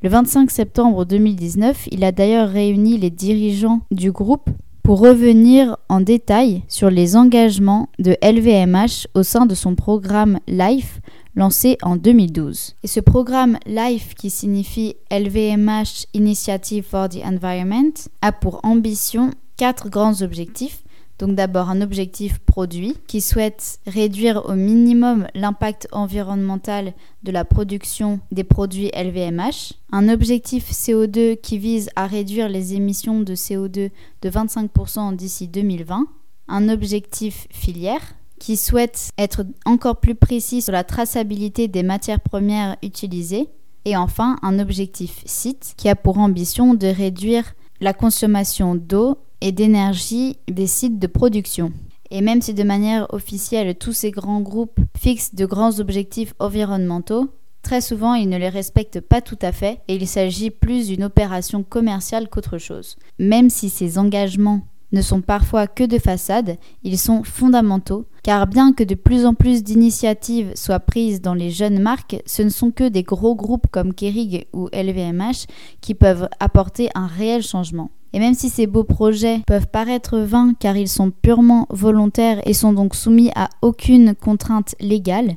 Le 0.00 0.08
25 0.08 0.48
septembre 0.52 1.04
2019, 1.04 1.88
il 1.90 2.04
a 2.04 2.12
d'ailleurs 2.12 2.48
réuni 2.48 2.98
les 2.98 3.10
dirigeants 3.10 3.80
du 3.90 4.12
groupe 4.12 4.48
pour 4.84 5.00
revenir 5.00 5.76
en 5.88 6.00
détail 6.00 6.62
sur 6.68 6.88
les 6.88 7.16
engagements 7.16 7.88
de 7.98 8.16
LVMH 8.22 9.08
au 9.14 9.24
sein 9.24 9.44
de 9.44 9.56
son 9.56 9.74
programme 9.74 10.38
LIFE 10.46 11.00
lancé 11.34 11.76
en 11.82 11.96
2012. 11.96 12.76
Et 12.84 12.86
ce 12.86 13.00
programme 13.00 13.58
LIFE, 13.66 14.14
qui 14.14 14.30
signifie 14.30 14.94
LVMH 15.10 16.06
Initiative 16.14 16.84
for 16.88 17.08
the 17.08 17.24
Environment, 17.24 17.90
a 18.22 18.30
pour 18.30 18.60
ambition 18.62 19.30
quatre 19.56 19.88
grands 19.88 20.22
objectifs 20.22 20.84
donc 21.18 21.34
d'abord 21.34 21.68
un 21.68 21.80
objectif 21.80 22.38
produit 22.38 22.96
qui 23.06 23.20
souhaite 23.20 23.80
réduire 23.86 24.44
au 24.46 24.54
minimum 24.54 25.26
l'impact 25.34 25.88
environnemental 25.92 26.94
de 27.22 27.32
la 27.32 27.44
production 27.44 28.20
des 28.30 28.44
produits 28.44 28.90
LVMH, 28.94 29.74
un 29.92 30.08
objectif 30.08 30.70
CO2 30.70 31.36
qui 31.40 31.58
vise 31.58 31.90
à 31.96 32.06
réduire 32.06 32.48
les 32.48 32.74
émissions 32.74 33.20
de 33.20 33.34
CO2 33.34 33.90
de 34.22 34.30
25% 34.30 35.16
d'ici 35.16 35.48
2020, 35.48 36.06
un 36.48 36.68
objectif 36.68 37.46
filière 37.50 38.14
qui 38.38 38.56
souhaite 38.56 39.10
être 39.18 39.44
encore 39.64 39.96
plus 39.96 40.14
précis 40.14 40.62
sur 40.62 40.72
la 40.72 40.84
traçabilité 40.84 41.66
des 41.66 41.82
matières 41.82 42.20
premières 42.20 42.76
utilisées, 42.82 43.48
et 43.84 43.96
enfin 43.96 44.36
un 44.42 44.58
objectif 44.58 45.22
site 45.24 45.74
qui 45.76 45.88
a 45.88 45.96
pour 45.96 46.18
ambition 46.18 46.74
de 46.74 46.86
réduire 46.86 47.54
la 47.80 47.92
consommation 47.92 48.74
d'eau 48.74 49.18
et 49.40 49.52
d'énergie 49.52 50.38
des 50.48 50.66
sites 50.66 50.98
de 50.98 51.06
production. 51.06 51.72
Et 52.10 52.20
même 52.20 52.40
si 52.40 52.54
de 52.54 52.62
manière 52.62 53.12
officielle 53.12 53.74
tous 53.76 53.92
ces 53.92 54.10
grands 54.10 54.40
groupes 54.40 54.80
fixent 54.96 55.34
de 55.34 55.46
grands 55.46 55.78
objectifs 55.80 56.34
environnementaux, 56.38 57.28
très 57.62 57.80
souvent 57.80 58.14
ils 58.14 58.28
ne 58.28 58.38
les 58.38 58.48
respectent 58.48 59.00
pas 59.00 59.20
tout 59.20 59.38
à 59.42 59.52
fait 59.52 59.80
et 59.88 59.96
il 59.96 60.06
s'agit 60.06 60.50
plus 60.50 60.88
d'une 60.88 61.04
opération 61.04 61.62
commerciale 61.62 62.28
qu'autre 62.28 62.58
chose. 62.58 62.96
Même 63.18 63.50
si 63.50 63.68
ces 63.68 63.98
engagements 63.98 64.62
ne 64.92 65.02
sont 65.02 65.20
parfois 65.20 65.66
que 65.66 65.84
de 65.84 65.98
façade, 65.98 66.56
ils 66.82 66.98
sont 66.98 67.22
fondamentaux, 67.22 68.06
car 68.22 68.46
bien 68.46 68.72
que 68.72 68.84
de 68.84 68.94
plus 68.94 69.26
en 69.26 69.34
plus 69.34 69.62
d'initiatives 69.62 70.52
soient 70.54 70.80
prises 70.80 71.20
dans 71.20 71.34
les 71.34 71.50
jeunes 71.50 71.80
marques, 71.80 72.22
ce 72.26 72.42
ne 72.42 72.48
sont 72.48 72.70
que 72.70 72.88
des 72.88 73.02
gros 73.02 73.34
groupes 73.34 73.66
comme 73.70 73.92
Kering 73.94 74.44
ou 74.52 74.68
LVMH 74.72 75.46
qui 75.80 75.94
peuvent 75.94 76.28
apporter 76.40 76.88
un 76.94 77.06
réel 77.06 77.42
changement. 77.42 77.90
Et 78.12 78.18
même 78.18 78.34
si 78.34 78.48
ces 78.48 78.66
beaux 78.66 78.84
projets 78.84 79.40
peuvent 79.46 79.66
paraître 79.66 80.18
vains 80.18 80.54
car 80.58 80.76
ils 80.76 80.88
sont 80.88 81.10
purement 81.10 81.66
volontaires 81.70 82.40
et 82.46 82.54
sont 82.54 82.72
donc 82.72 82.94
soumis 82.94 83.30
à 83.34 83.48
aucune 83.62 84.14
contrainte 84.14 84.74
légale, 84.80 85.36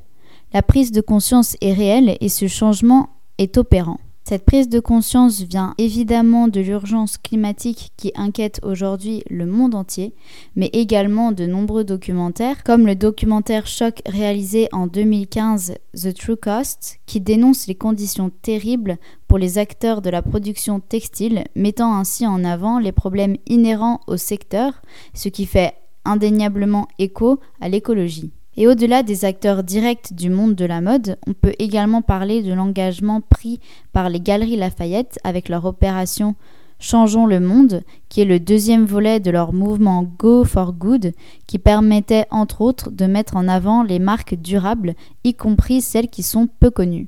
la 0.53 0.61
prise 0.61 0.91
de 0.91 1.01
conscience 1.01 1.55
est 1.61 1.73
réelle 1.73 2.17
et 2.19 2.29
ce 2.29 2.47
changement 2.47 3.09
est 3.37 3.57
opérant. 3.57 3.99
Cette 4.31 4.45
prise 4.45 4.69
de 4.69 4.79
conscience 4.79 5.41
vient 5.41 5.73
évidemment 5.77 6.47
de 6.47 6.61
l'urgence 6.61 7.17
climatique 7.17 7.91
qui 7.97 8.13
inquiète 8.15 8.61
aujourd'hui 8.63 9.25
le 9.29 9.45
monde 9.45 9.75
entier, 9.75 10.15
mais 10.55 10.69
également 10.71 11.33
de 11.33 11.45
nombreux 11.45 11.83
documentaires, 11.83 12.63
comme 12.63 12.87
le 12.87 12.95
documentaire 12.95 13.67
choc 13.67 14.01
réalisé 14.05 14.69
en 14.71 14.87
2015 14.87 15.73
The 16.01 16.13
True 16.13 16.37
Cost, 16.37 17.01
qui 17.07 17.19
dénonce 17.19 17.67
les 17.67 17.75
conditions 17.75 18.31
terribles 18.41 18.99
pour 19.27 19.37
les 19.37 19.57
acteurs 19.57 20.01
de 20.01 20.09
la 20.09 20.21
production 20.21 20.79
textile, 20.79 21.43
mettant 21.53 21.93
ainsi 21.93 22.25
en 22.25 22.45
avant 22.45 22.79
les 22.79 22.93
problèmes 22.93 23.35
inhérents 23.47 23.99
au 24.07 24.15
secteur, 24.15 24.81
ce 25.13 25.27
qui 25.27 25.45
fait 25.45 25.73
indéniablement 26.05 26.87
écho 26.99 27.41
à 27.59 27.67
l'écologie. 27.67 28.31
Et 28.57 28.67
au-delà 28.67 29.01
des 29.01 29.23
acteurs 29.23 29.63
directs 29.63 30.13
du 30.13 30.29
monde 30.29 30.55
de 30.55 30.65
la 30.65 30.81
mode, 30.81 31.17
on 31.25 31.33
peut 31.33 31.53
également 31.57 32.01
parler 32.01 32.43
de 32.43 32.53
l'engagement 32.53 33.21
pris 33.21 33.59
par 33.93 34.09
les 34.09 34.19
Galeries 34.19 34.57
Lafayette 34.57 35.19
avec 35.23 35.47
leur 35.47 35.65
opération 35.65 36.35
Changeons 36.83 37.27
le 37.27 37.39
monde, 37.39 37.83
qui 38.09 38.21
est 38.21 38.25
le 38.25 38.39
deuxième 38.39 38.85
volet 38.85 39.19
de 39.19 39.29
leur 39.29 39.53
mouvement 39.53 40.01
Go 40.17 40.43
for 40.43 40.73
Good, 40.73 41.13
qui 41.45 41.59
permettait 41.59 42.25
entre 42.31 42.61
autres 42.61 42.89
de 42.89 43.05
mettre 43.05 43.35
en 43.35 43.47
avant 43.47 43.83
les 43.83 43.99
marques 43.99 44.33
durables, 44.33 44.95
y 45.23 45.35
compris 45.35 45.81
celles 45.81 46.09
qui 46.09 46.23
sont 46.23 46.47
peu 46.47 46.71
connues. 46.71 47.07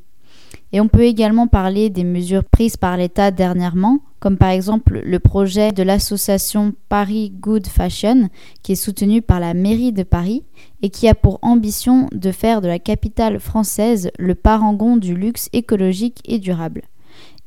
Et 0.74 0.82
on 0.82 0.88
peut 0.88 1.04
également 1.04 1.46
parler 1.46 1.92
des 1.92 2.04
mesures 2.04 2.44
prises 2.44 2.78
par 2.78 2.98
l'État 2.98 3.30
dernièrement, 3.30 4.00
comme 4.20 4.38
par 4.38 4.50
exemple 4.50 5.02
le 5.06 5.20
projet 5.20 5.72
de 5.72 5.84
l'association 5.84 6.74
Paris 6.90 7.32
Good 7.40 7.68
Fashion, 7.68 8.30
qui 8.64 8.72
est 8.72 8.76
soutenu 8.76 9.22
par 9.22 9.40
la 9.40 9.54
mairie 9.54 9.94
de 9.94 10.02
Paris 10.02 10.44
et 10.82 10.90
qui 10.90 11.08
a 11.08 11.14
pour 11.14 11.38
ambition 11.44 12.10
de 12.12 12.32
faire 12.32 12.60
de 12.60 12.68
la 12.68 12.80
capitale 12.80 13.40
française 13.40 14.10
le 14.18 14.34
parangon 14.34 14.98
du 14.98 15.14
luxe 15.14 15.48
écologique 15.54 16.22
et 16.26 16.40
durable. 16.40 16.82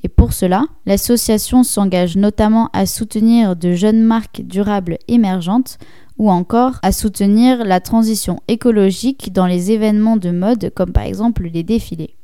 Et 0.04 0.08
pour 0.08 0.32
cela, 0.32 0.66
l'association 0.84 1.64
s'engage 1.64 2.16
notamment 2.16 2.70
à 2.72 2.86
soutenir 2.86 3.56
de 3.56 3.72
jeunes 3.72 4.04
marques 4.04 4.42
durables 4.42 4.98
émergentes 5.08 5.78
ou 6.16 6.30
encore 6.30 6.74
à 6.84 6.92
soutenir 6.92 7.64
la 7.64 7.80
transition 7.80 8.38
écologique 8.46 9.32
dans 9.32 9.46
les 9.46 9.72
événements 9.72 10.16
de 10.16 10.30
mode 10.30 10.70
comme 10.76 10.92
par 10.92 11.04
exemple 11.04 11.50
les 11.52 11.64
défilés. 11.64 12.14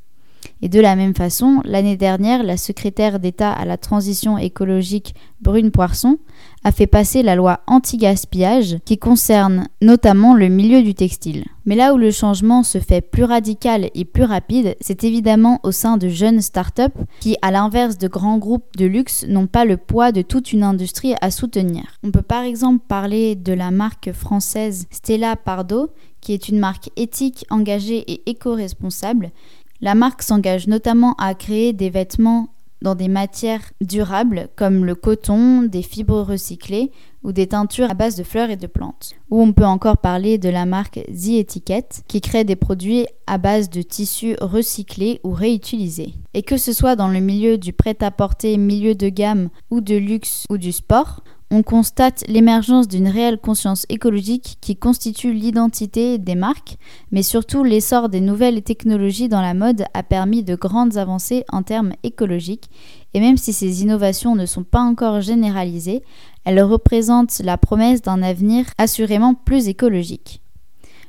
Et 0.65 0.69
de 0.69 0.81
la 0.81 0.95
même 0.95 1.15
façon, 1.15 1.61
l'année 1.65 1.97
dernière, 1.97 2.45
la 2.45 2.57
secrétaire 2.57 3.19
d'État 3.19 3.51
à 3.51 3.65
la 3.65 3.77
transition 3.77 4.39
écologique 4.39 5.13
Brune 5.41 5.73
Poisson 5.73 6.19
a 6.63 6.71
fait 6.71 6.87
passer 6.87 7.25
la 7.25 7.35
loi 7.35 7.61
anti-gaspillage 7.67 8.77
qui 8.85 8.97
concerne 8.97 9.67
notamment 9.81 10.35
le 10.35 10.47
milieu 10.47 10.85
du 10.85 10.95
textile. 10.95 11.47
Mais 11.67 11.75
là 11.75 11.93
où 11.93 11.97
le 11.97 12.13
changement 12.13 12.63
se 12.63 12.79
fait 12.79 13.01
plus 13.01 13.25
radical 13.25 13.91
et 13.93 14.05
plus 14.05 14.23
rapide, 14.23 14.77
c'est 14.81 15.03
évidemment 15.03 15.59
au 15.65 15.73
sein 15.73 15.97
de 15.97 16.09
jeunes 16.09 16.41
startups 16.41 16.83
qui, 17.19 17.37
à 17.43 17.51
l'inverse 17.51 17.99
de 17.99 18.07
grands 18.07 18.39
groupes 18.39 18.77
de 18.77 18.87
luxe, 18.87 19.27
n'ont 19.29 19.49
pas 19.49 19.65
le 19.65 19.77
poids 19.77 20.13
de 20.13 20.23
toute 20.23 20.53
une 20.53 20.63
industrie 20.63 21.15
à 21.21 21.33
soutenir. 21.33 21.83
On 22.05 22.13
peut 22.13 22.23
par 22.23 22.45
exemple 22.45 22.85
parler 22.87 23.35
de 23.35 23.53
la 23.53 23.73
marque 23.73 24.13
française 24.13 24.87
Stella 24.93 25.35
Pardo, 25.35 25.91
qui 26.21 26.33
est 26.33 26.49
une 26.49 26.61
marque 26.61 26.91
éthique, 26.95 27.45
engagée 27.51 27.99
et 28.13 28.31
éco-responsable 28.31 29.33
la 29.83 29.97
marque 29.97 30.23
s'engage 30.23 30.69
notamment 30.69 31.15
à 31.19 31.35
créer 31.35 31.73
des 31.73 31.91
vêtements 31.91 32.49
dans 32.83 32.95
des 32.95 33.09
matières 33.09 33.73
durables 33.81 34.49
comme 34.57 34.85
le 34.85 34.95
coton, 34.95 35.63
des 35.63 35.83
fibres 35.83 36.23
recyclées 36.23 36.91
ou 37.23 37.33
des 37.33 37.49
teintures 37.49 37.91
à 37.91 37.95
base 37.95 38.17
de 38.17 38.25
fleurs 38.25 38.51
et 38.51 38.57
de 38.57 38.67
plantes. 38.67 39.15
Ou 39.31 39.41
on 39.41 39.53
peut 39.53 39.65
encore 39.65 39.99
parler 39.99 40.39
de 40.39 40.49
la 40.49 40.67
marque 40.67 41.01
The 41.07 41.41
Etiquette 41.41 42.03
qui 42.09 42.21
crée 42.21 42.45
des 42.45 42.57
produits 42.57 43.07
à 43.27 43.39
base 43.39 43.71
de 43.71 43.83
tissus 43.83 44.37
recyclés 44.41 45.21
ou 45.23 45.31
réutilisés. 45.31 46.15
Et 46.35 46.43
que 46.43 46.57
ce 46.57 46.73
soit 46.73 46.97
dans 46.97 47.09
le 47.09 47.21
milieu 47.21 47.59
du 47.59 47.73
prêt-à-porter, 47.73 48.57
milieu 48.59 48.95
de 48.95 49.09
gamme 49.09 49.49
ou 49.71 49.81
de 49.81 49.97
luxe 49.97 50.47
ou 50.51 50.59
du 50.59 50.73
sport, 50.73 51.23
on 51.53 51.63
constate 51.63 52.25
l'émergence 52.29 52.89
d'une 52.89 53.09
réelle 53.09 53.37
conscience 53.37 53.85
écologique 53.91 54.57
qui 54.63 54.75
constitue 54.75 55.35
l'identité 55.35 56.17
des 56.17 56.35
marques, 56.35 56.79
mais 57.11 57.23
surtout 57.23 57.63
l'essor 57.63 58.09
des 58.09 58.23
nouvelles 58.23 58.63
technologies 58.63 59.29
dans 59.29 59.43
la 59.43 59.53
mode 59.53 59.85
a 59.93 60.03
permis 60.03 60.43
de 60.43 60.55
grandes 60.55 60.97
avancées 60.97 61.45
en 61.53 61.63
termes 61.63 61.93
écologiques, 62.05 62.71
et 63.13 63.21
même 63.21 63.37
si 63.37 63.53
ces 63.53 63.83
innovations 63.83 64.35
ne 64.35 64.47
sont 64.47 64.65
pas 64.65 64.81
encore 64.81 65.21
généralisées, 65.21 66.03
elles 66.45 66.63
représentent 66.63 67.43
la 67.45 67.59
promesse 67.59 68.01
d'un 68.01 68.23
avenir 68.23 68.65
assurément 68.79 69.35
plus 69.35 69.69
écologique. 69.69 70.41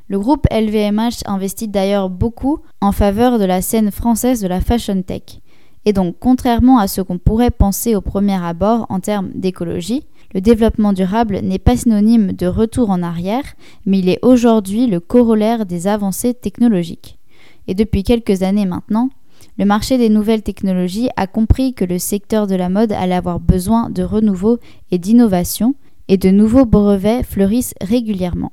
Le 0.10 0.20
groupe 0.20 0.46
LVMH 0.52 1.24
investit 1.26 1.70
d'ailleurs 1.70 2.10
beaucoup 2.10 2.60
en 2.82 2.92
faveur 2.92 3.40
de 3.40 3.46
la 3.46 3.62
scène 3.62 3.92
française 3.92 4.42
de 4.42 4.48
la 4.50 4.60
fashion 4.60 5.04
tech. 5.04 5.40
Et 5.86 5.94
donc, 5.94 6.16
contrairement 6.20 6.80
à 6.80 6.88
ce 6.88 7.02
qu'on 7.02 7.18
pourrait 7.18 7.52
penser 7.52 7.96
au 7.96 8.02
premier 8.02 8.42
abord 8.42 8.86
en 8.90 9.00
termes 9.00 9.32
d'écologie, 9.36 10.04
le 10.34 10.42
développement 10.42 10.94
durable 10.94 11.40
n'est 11.44 11.60
pas 11.60 11.78
synonyme 11.78 12.34
de 12.34 12.48
retour 12.48 12.90
en 12.90 13.04
arrière, 13.04 13.44
mais 13.86 14.00
il 14.00 14.10
est 14.10 14.24
aujourd'hui 14.24 14.88
le 14.88 15.00
corollaire 15.00 15.66
des 15.66 15.88
avancées 15.88 16.34
technologiques. 16.34 17.20
Et 17.68 17.76
depuis 17.76 18.04
quelques 18.04 18.44
années 18.44 18.66
maintenant, 18.66 19.10
le 19.58 19.66
marché 19.66 19.98
des 19.98 20.10
nouvelles 20.10 20.42
technologies 20.42 21.10
a 21.16 21.28
compris 21.28 21.74
que 21.74 21.86
le 21.86 22.00
secteur 22.00 22.48
de 22.48 22.56
la 22.56 22.70
mode 22.70 22.92
allait 22.92 23.14
avoir 23.14 23.40
besoin 23.40 23.90
de 23.90 24.04
renouveau 24.04 24.58
et 24.92 24.98
d'innovation, 24.98 25.76
et 26.08 26.18
de 26.18 26.30
nouveaux 26.30 26.66
brevets 26.66 27.24
fleurissent 27.24 27.76
régulièrement. 27.82 28.52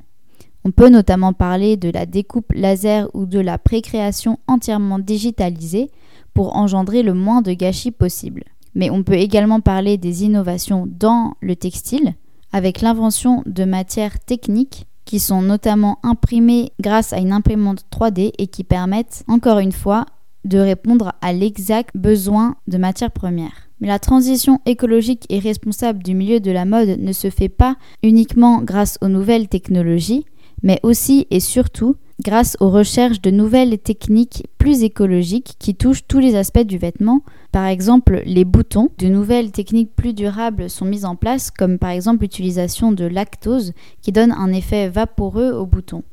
On 0.65 0.71
peut 0.71 0.91
notamment 0.91 1.33
parler 1.33 1.77
de 1.77 1.91
la 1.91 2.07
découpe 2.07 2.53
laser 2.53 3.09
ou 3.15 3.25
de 3.25 3.41
la 3.41 3.59
précréation 3.59 4.39
entièrement 4.47 4.99
digitalisée 4.99 5.91
pour 6.35 6.55
engendrer 6.55 7.03
le 7.03 7.15
moins 7.15 7.41
de 7.41 7.53
gâchis 7.53 7.91
possible. 7.91 8.45
Mais 8.75 8.91
on 8.91 9.03
peut 9.03 9.15
également 9.15 9.61
parler 9.61 9.99
des 9.99 10.25
innovations 10.25 10.87
dans 10.87 11.35
le 11.41 11.57
textile, 11.57 12.15
avec 12.53 12.81
l'invention 12.81 13.43
de 13.47 13.65
matières 13.65 14.21
techniques 14.21 14.87
qui 15.05 15.19
sont 15.19 15.43
notamment 15.43 15.99
imprimées 16.03 16.73
grâce 16.81 17.13
à 17.13 17.19
une 17.19 17.33
imprimante 17.33 17.85
3D 17.93 18.33
et 18.39 18.47
qui 18.47 18.65
permettent, 18.65 19.25
encore 19.27 19.59
une 19.59 19.73
fois, 19.73 20.07
de 20.45 20.59
répondre 20.59 21.13
à 21.21 21.33
l'exact 21.33 21.97
besoin 21.97 22.57
de 22.69 22.79
matières 22.79 23.11
premières. 23.11 23.69
Mais 23.81 23.89
la 23.89 23.99
transition 23.99 24.61
écologique 24.67 25.27
et 25.29 25.39
responsable 25.39 26.03
du 26.03 26.15
milieu 26.15 26.41
de 26.41 26.51
la 26.51 26.65
mode 26.65 27.01
ne 27.01 27.13
se 27.13 27.31
fait 27.31 27.49
pas 27.49 27.77
uniquement 28.03 28.63
grâce 28.63 28.99
aux 29.01 29.09
nouvelles 29.09 29.49
technologies, 29.49 30.27
mais 30.63 30.79
aussi 30.83 31.27
et 31.31 31.41
surtout 31.41 31.97
grâce 32.21 32.57
aux 32.61 32.71
recherches 32.71 33.21
de 33.21 33.31
nouvelles 33.31 33.79
techniques 33.79 34.47
plus 34.59 34.83
écologiques 34.83 35.55
qui 35.59 35.75
touchent 35.75 36.07
tous 36.07 36.19
les 36.19 36.37
aspects 36.37 36.61
du 36.61 36.79
vêtement. 36.79 37.23
Par 37.51 37.67
exemple, 37.67 38.23
les 38.27 38.45
boutons. 38.45 38.91
De 38.99 39.09
nouvelles 39.09 39.51
techniques 39.51 39.95
plus 39.97 40.13
durables 40.13 40.71
sont 40.71 40.85
mises 40.85 41.05
en 41.05 41.17
place, 41.17 41.51
comme 41.51 41.79
par 41.79 41.91
exemple 41.91 42.23
l'utilisation 42.23 42.93
de 42.93 43.05
lactose 43.05 43.73
qui 44.03 44.13
donne 44.13 44.33
un 44.33 44.53
effet 44.53 44.89
vaporeux 44.89 45.53
aux 45.53 45.67
boutons. 45.67 46.05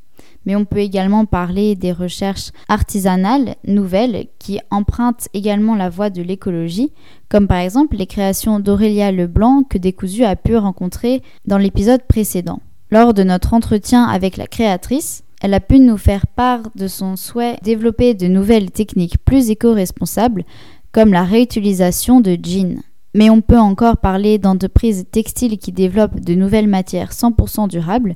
Mais 0.45 0.55
on 0.55 0.65
peut 0.65 0.79
également 0.79 1.25
parler 1.25 1.75
des 1.75 1.91
recherches 1.91 2.51
artisanales 2.69 3.55
nouvelles 3.65 4.27
qui 4.39 4.59
empruntent 4.71 5.27
également 5.33 5.75
la 5.75 5.89
voie 5.89 6.09
de 6.09 6.21
l'écologie, 6.21 6.93
comme 7.27 7.47
par 7.47 7.57
exemple 7.57 7.97
les 7.97 8.07
créations 8.07 8.59
d'Aurélia 8.59 9.11
Leblanc 9.11 9.63
que 9.63 9.77
Décousu 9.77 10.23
a 10.23 10.37
pu 10.37 10.55
rencontrer 10.55 11.21
dans 11.45 11.57
l'épisode 11.57 12.03
précédent. 12.03 12.61
Lors 12.89 13.13
de 13.13 13.23
notre 13.23 13.53
entretien 13.53 14.05
avec 14.05 14.37
la 14.37 14.47
créatrice, 14.47 15.23
elle 15.41 15.53
a 15.53 15.59
pu 15.59 15.79
nous 15.79 15.97
faire 15.97 16.27
part 16.27 16.63
de 16.75 16.87
son 16.87 17.15
souhait 17.15 17.57
de 17.61 17.65
développer 17.65 18.13
de 18.13 18.27
nouvelles 18.27 18.71
techniques 18.71 19.17
plus 19.23 19.49
éco-responsables, 19.49 20.43
comme 20.91 21.11
la 21.11 21.23
réutilisation 21.23 22.21
de 22.21 22.37
jeans. 22.41 22.81
Mais 23.13 23.29
on 23.29 23.41
peut 23.41 23.57
encore 23.57 23.97
parler 23.97 24.37
d'entreprises 24.37 25.05
textiles 25.11 25.57
qui 25.57 25.71
développent 25.71 26.19
de 26.19 26.33
nouvelles 26.33 26.67
matières 26.67 27.11
100% 27.11 27.67
durables, 27.67 28.15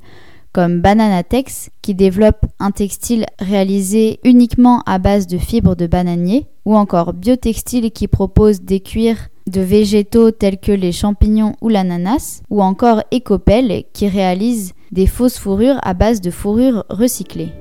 comme 0.54 0.82
Bananatex, 0.82 1.70
qui 1.82 1.96
développe 1.96 2.46
un 2.60 2.72
textile 2.72 3.26
réalisé 3.40 4.20
uniquement 4.24 4.82
à 4.86 5.00
base 5.00 5.28
de 5.28 5.38
fibres 5.38 5.76
de 5.76 5.88
bananier, 5.88 6.48
ou 6.66 6.76
encore 6.76 7.14
Biotextile 7.14 7.92
qui 7.92 8.08
propose 8.08 8.62
des 8.62 8.82
cuirs 8.82 9.30
de 9.48 9.62
végétaux 9.62 10.32
tels 10.32 10.60
que 10.60 10.72
les 10.72 10.92
champignons 10.92 11.56
ou 11.62 11.70
l'ananas, 11.70 12.42
ou 12.50 12.62
encore 12.62 13.04
Ecopel 13.14 13.86
qui 13.94 14.08
réalise 14.08 14.74
des 14.92 15.08
fausses 15.08 15.38
fourrures 15.38 15.80
à 15.84 15.94
base 15.94 16.22
de 16.22 16.32
fourrures 16.32 16.86
recyclées. 16.90 17.54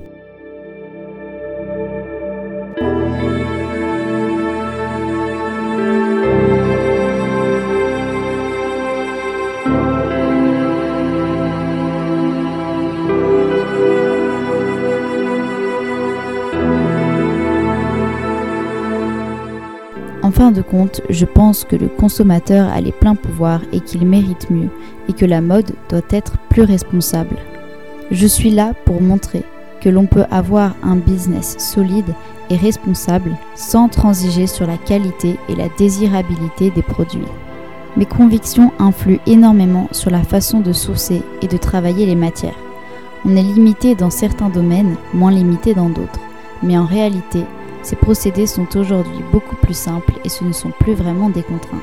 Fin 20.41 20.49
de 20.49 20.63
compte, 20.63 21.01
je 21.07 21.25
pense 21.25 21.65
que 21.65 21.75
le 21.75 21.87
consommateur 21.87 22.67
a 22.71 22.81
les 22.81 22.91
pleins 22.91 23.13
pouvoirs 23.13 23.61
et 23.71 23.79
qu'il 23.79 24.07
mérite 24.07 24.49
mieux, 24.49 24.69
et 25.07 25.13
que 25.13 25.27
la 25.27 25.39
mode 25.39 25.71
doit 25.87 26.01
être 26.09 26.39
plus 26.49 26.63
responsable. 26.63 27.35
Je 28.09 28.25
suis 28.25 28.49
là 28.49 28.73
pour 28.85 29.03
montrer 29.03 29.43
que 29.81 29.89
l'on 29.89 30.07
peut 30.07 30.25
avoir 30.31 30.73
un 30.81 30.95
business 30.95 31.57
solide 31.59 32.15
et 32.49 32.55
responsable 32.55 33.37
sans 33.53 33.87
transiger 33.87 34.47
sur 34.47 34.65
la 34.65 34.77
qualité 34.77 35.37
et 35.47 35.53
la 35.53 35.69
désirabilité 35.77 36.71
des 36.71 36.81
produits. 36.81 37.21
Mes 37.95 38.07
convictions 38.07 38.71
influent 38.79 39.21
énormément 39.27 39.89
sur 39.91 40.09
la 40.09 40.23
façon 40.23 40.59
de 40.59 40.73
sourcer 40.73 41.21
et 41.43 41.47
de 41.47 41.57
travailler 41.57 42.07
les 42.07 42.15
matières. 42.15 42.57
On 43.25 43.35
est 43.35 43.43
limité 43.43 43.93
dans 43.93 44.09
certains 44.09 44.49
domaines, 44.49 44.95
moins 45.13 45.29
limité 45.29 45.75
dans 45.75 45.89
d'autres. 45.89 46.19
Mais 46.63 46.79
en 46.79 46.85
réalité, 46.85 47.43
ces 47.83 47.95
procédés 47.95 48.47
sont 48.47 48.77
aujourd'hui 48.77 49.23
beaucoup 49.31 49.55
plus 49.55 49.77
simples 49.77 50.13
et 50.23 50.29
ce 50.29 50.43
ne 50.43 50.51
sont 50.51 50.71
plus 50.79 50.93
vraiment 50.93 51.29
des 51.29 51.43
contraintes. 51.43 51.81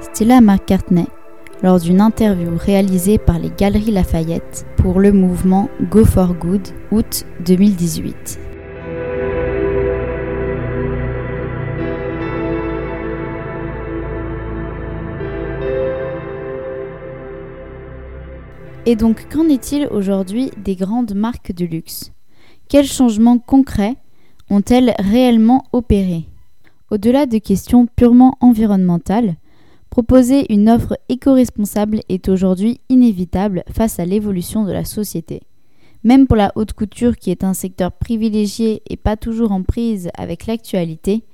Stella 0.00 0.40
McCartney 0.40 1.06
lors 1.62 1.80
d'une 1.80 2.00
interview 2.00 2.50
réalisée 2.56 3.18
par 3.18 3.38
les 3.38 3.50
Galeries 3.50 3.90
Lafayette 3.90 4.66
pour 4.76 5.00
le 5.00 5.12
mouvement 5.12 5.70
Go 5.90 6.04
for 6.04 6.34
Good, 6.34 6.68
août 6.90 7.24
2018. 7.46 8.43
Et 18.86 18.96
donc, 18.96 19.26
qu'en 19.30 19.48
est-il 19.48 19.86
aujourd'hui 19.86 20.50
des 20.62 20.76
grandes 20.76 21.14
marques 21.14 21.52
de 21.52 21.64
luxe? 21.64 22.12
Quels 22.68 22.86
changements 22.86 23.38
concrets 23.38 23.96
ont-elles 24.50 24.94
réellement 24.98 25.64
opéré? 25.72 26.28
Au-delà 26.90 27.24
de 27.24 27.38
questions 27.38 27.86
purement 27.86 28.36
environnementales, 28.40 29.36
proposer 29.88 30.52
une 30.52 30.68
offre 30.68 30.98
éco-responsable 31.08 32.00
est 32.10 32.28
aujourd'hui 32.28 32.80
inévitable 32.90 33.64
face 33.72 33.98
à 33.98 34.04
l'évolution 34.04 34.64
de 34.64 34.72
la 34.72 34.84
société. 34.84 35.40
Même 36.02 36.26
pour 36.26 36.36
la 36.36 36.52
haute 36.54 36.74
couture 36.74 37.16
qui 37.16 37.30
est 37.30 37.42
un 37.42 37.54
secteur 37.54 37.90
privilégié 37.90 38.82
et 38.90 38.98
pas 38.98 39.16
toujours 39.16 39.52
en 39.52 39.62
prise 39.62 40.10
avec 40.12 40.46
l'actualité, 40.46 41.24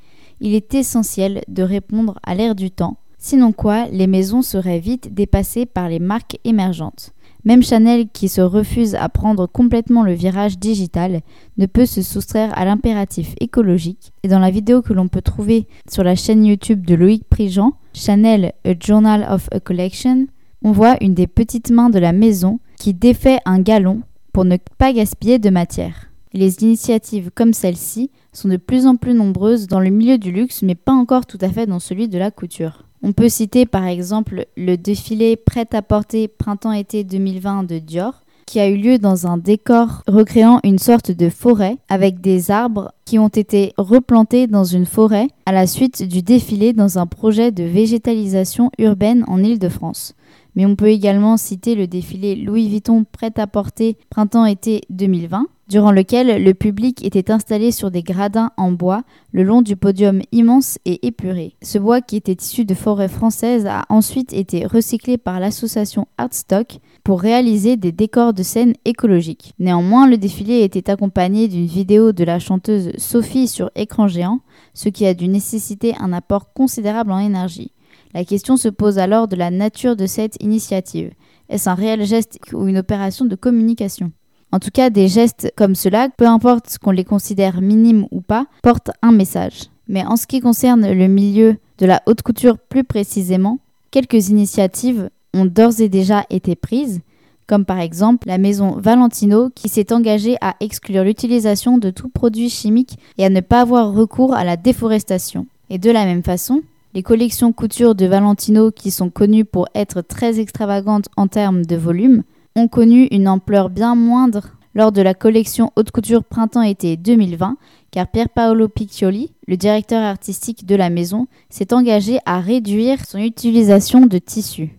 il 0.41 0.55
est 0.55 0.73
essentiel 0.73 1.43
de 1.49 1.65
répondre 1.65 2.21
à 2.23 2.37
l'ère 2.37 2.55
du 2.55 2.71
temps, 2.71 2.99
sinon 3.19 3.51
quoi 3.51 3.87
les 3.89 4.07
maisons 4.07 4.43
seraient 4.43 4.79
vite 4.79 5.13
dépassées 5.13 5.67
par 5.67 5.89
les 5.89 5.99
marques 5.99 6.39
émergentes. 6.45 7.13
Même 7.45 7.63
Chanel, 7.63 8.09
qui 8.13 8.29
se 8.29 8.41
refuse 8.41 8.95
à 8.95 9.09
prendre 9.09 9.47
complètement 9.47 10.03
le 10.03 10.13
virage 10.13 10.59
digital, 10.59 11.21
ne 11.57 11.67
peut 11.67 11.87
se 11.87 12.03
soustraire 12.03 12.57
à 12.59 12.65
l'impératif 12.65 13.35
écologique. 13.41 14.13
Et 14.23 14.29
dans 14.29 14.39
la 14.39 14.51
vidéo 14.51 14.83
que 14.83 14.93
l'on 14.93 15.09
peut 15.09 15.23
trouver 15.23 15.67
sur 15.91 16.05
la 16.05 16.17
chaîne 16.17 16.45
YouTube 16.45 16.85
de 16.85 16.95
Loïc 16.95 17.25
Prigent, 17.29 17.73
Chanel, 17.95 18.53
A 18.65 18.75
Journal 18.79 19.27
of 19.31 19.49
a 19.53 19.61
Collection, 19.61 20.27
on 20.63 20.73
voit 20.73 20.97
une 21.01 21.15
des 21.15 21.27
petites 21.27 21.71
mains 21.71 21.91
de 21.91 21.99
la 21.99 22.13
maison 22.13 22.61
qui 22.79 22.93
défait 22.93 23.39
un 23.47 23.61
galon 23.61 24.03
pour 24.33 24.45
ne 24.45 24.59
pas 24.79 24.93
gaspiller 24.93 25.39
de 25.39 25.51
matière. 25.51 26.11
les 26.33 26.63
initiatives 26.63 27.31
comme 27.35 27.53
celle-ci 27.53 28.11
sont 28.33 28.49
de 28.49 28.57
plus 28.57 28.87
en 28.87 28.95
plus 28.95 29.15
nombreuses 29.15 29.67
dans 29.67 29.81
le 29.81 29.91
milieu 29.91 30.17
du 30.17 30.31
luxe, 30.31 30.63
mais 30.63 30.77
pas 30.77 30.93
encore 30.93 31.27
tout 31.27 31.39
à 31.41 31.49
fait 31.49 31.67
dans 31.67 31.81
celui 31.81 32.09
de 32.09 32.19
la 32.19 32.31
couture. 32.31 32.85
On 33.03 33.13
peut 33.13 33.31
citer 33.31 33.65
par 33.65 33.87
exemple 33.87 34.47
le 34.57 34.77
défilé 34.77 35.37
prêt-à-porter 35.37 36.29
printemps-été 36.29 37.03
2020 37.03 37.65
de 37.65 37.79
Dior, 37.79 38.23
qui 38.45 38.61
a 38.61 38.69
eu 38.69 38.77
lieu 38.77 38.99
dans 38.99 39.27
un 39.27 39.39
décor 39.39 40.03
recréant 40.07 40.61
une 40.65 40.79
sorte 40.79 41.11
de 41.11 41.31
forêt 41.31 41.79
avec 41.89 42.21
des 42.21 42.51
arbres 42.51 42.93
qui 43.07 43.19
ont 43.19 43.29
été 43.29 43.73
replantés 43.79 44.49
dans 44.49 44.65
une 44.65 44.87
forêt 44.87 45.29
à 45.47 45.53
la 45.53 45.67
suite 45.67 46.03
du 46.03 46.21
défilé 46.21 46.75
dans 46.75 46.99
un 46.99 47.07
projet 47.07 47.53
de 47.53 47.65
végétalisation 47.65 48.71
urbaine 48.79 49.25
en 49.29 49.43
Île-de-France. 49.43 50.15
Mais 50.55 50.67
on 50.67 50.77
peut 50.77 50.89
également 50.89 51.37
citer 51.37 51.75
le 51.75 51.87
défilé 51.87 52.37
Louis 52.37 52.69
Vuitton 52.69 53.05
prêt-à-porter 53.05 53.97
printemps-été 54.11 54.83
2020 54.91 55.47
durant 55.71 55.93
lequel 55.93 56.43
le 56.43 56.53
public 56.53 57.05
était 57.05 57.31
installé 57.31 57.71
sur 57.71 57.93
des 57.93 58.03
gradins 58.03 58.51
en 58.57 58.73
bois 58.73 59.05
le 59.33 59.45
long 59.45 59.63
du 59.63 59.77
podium 59.77 60.21
immense 60.33 60.79
et 60.85 61.07
épuré. 61.07 61.55
Ce 61.63 61.79
bois 61.79 62.01
qui 62.01 62.17
était 62.17 62.37
issu 62.39 62.65
de 62.65 62.75
forêts 62.75 63.09
françaises 63.09 63.67
a 63.67 63.85
ensuite 63.89 64.33
été 64.33 64.67
recyclé 64.67 65.17
par 65.17 65.39
l'association 65.39 66.09
Artstock 66.19 66.81
pour 67.05 67.21
réaliser 67.21 67.77
des 67.77 67.93
décors 67.93 68.35
de 68.35 68.43
scène 68.43 68.75
écologiques. 68.85 69.55
Néanmoins, 69.61 70.09
le 70.09 70.19
défilé 70.19 70.65
était 70.65 70.91
accompagné 70.91 71.47
d'une 71.47 71.67
vidéo 71.67 72.11
de 72.11 72.25
la 72.25 72.41
chanteuse 72.41 72.91
Sophie 72.99 73.47
sur 73.47 73.71
écran 73.77 74.09
géant, 74.09 74.41
ce 74.75 74.89
qui 74.89 75.07
a 75.07 75.15
dû 75.15 75.29
nécessiter 75.29 75.95
un 76.01 76.13
apport 76.13 76.53
considérable 76.53 77.13
en 77.13 77.21
énergie. 77.21 77.71
La 78.13 78.25
question 78.25 78.57
se 78.57 78.69
pose 78.69 78.99
alors 78.99 79.29
de 79.29 79.37
la 79.37 79.51
nature 79.51 79.95
de 79.95 80.07
cette 80.07 80.43
initiative. 80.43 81.13
Est-ce 81.49 81.69
un 81.69 81.75
réel 81.75 82.05
geste 82.05 82.39
ou 82.53 82.67
une 82.67 82.79
opération 82.79 83.25
de 83.25 83.37
communication? 83.37 84.11
En 84.53 84.59
tout 84.59 84.71
cas, 84.73 84.91
des 84.91 85.07
gestes 85.07 85.53
comme 85.57 85.77
cela, 85.77 86.09
peu 86.17 86.27
importe 86.27 86.79
qu'on 86.79 86.91
les 86.91 87.05
considère 87.05 87.61
minimes 87.61 88.07
ou 88.11 88.21
pas, 88.21 88.47
portent 88.63 88.91
un 89.03 89.13
message. 89.13 89.67
Mais 89.87 90.05
en 90.05 90.17
ce 90.17 90.27
qui 90.27 90.41
concerne 90.41 90.91
le 90.91 91.07
milieu 91.07 91.57
de 91.79 91.87
la 91.87 92.03
haute 92.07 92.23
couture 92.23 92.59
plus 92.59 92.83
précisément, 92.83 93.59
quelques 93.93 94.29
initiatives 94.29 95.09
ont 95.35 95.45
d'ores 95.45 95.81
et 95.81 95.89
déjà 95.89 96.25
été 96.31 96.57
prises, 96.57 97.01
comme 97.47 97.65
par 97.65 97.79
exemple 97.79 98.27
la 98.27 98.39
maison 98.39 98.73
Valentino 98.73 99.51
qui 99.55 99.69
s'est 99.69 99.93
engagée 99.93 100.37
à 100.41 100.57
exclure 100.61 101.05
l'utilisation 101.05 101.79
de 101.79 101.91
tout 101.91 102.09
produit 102.09 102.51
chimique 102.51 102.99
et 103.19 103.25
à 103.25 103.31
ne 103.31 103.41
pas 103.41 103.61
avoir 103.61 103.93
recours 103.93 104.35
à 104.35 104.43
la 104.43 104.57
déforestation. 104.57 105.47
Et 105.69 105.79
de 105.79 105.91
la 105.91 106.05
même 106.05 106.25
façon, 106.25 106.63
les 106.93 107.03
collections 107.03 107.53
couture 107.53 107.95
de 107.95 108.07
Valentino 108.07 108.71
qui 108.73 108.91
sont 108.91 109.11
connues 109.11 109.45
pour 109.45 109.69
être 109.75 110.01
très 110.01 110.41
extravagantes 110.41 111.09
en 111.17 111.29
termes 111.29 111.65
de 111.65 111.77
volume 111.77 112.25
ont 112.57 112.69
connu 112.69 113.05
une 113.13 113.29
ampleur 113.29 113.71
bien 113.71 113.95
moindre 113.95 114.49
lors 114.75 114.93
de 114.93 115.03
la 115.03 115.15
collection 115.15 115.73
haute 115.77 115.91
couture 115.91 116.25
printemps-été 116.25 116.97
2020, 116.97 117.57
car 117.91 118.09
Pier 118.09 118.27
Paolo 118.33 118.69
Piccioli, 118.69 119.33
le 119.47 119.57
directeur 119.57 120.03
artistique 120.03 120.67
de 120.67 120.75
la 120.75 120.91
maison, 120.91 121.27
s'est 121.49 121.73
engagé 121.73 122.19
à 122.25 122.41
réduire 122.41 123.05
son 123.05 123.19
utilisation 123.19 124.07
de 124.07 124.19
tissus. 124.19 124.79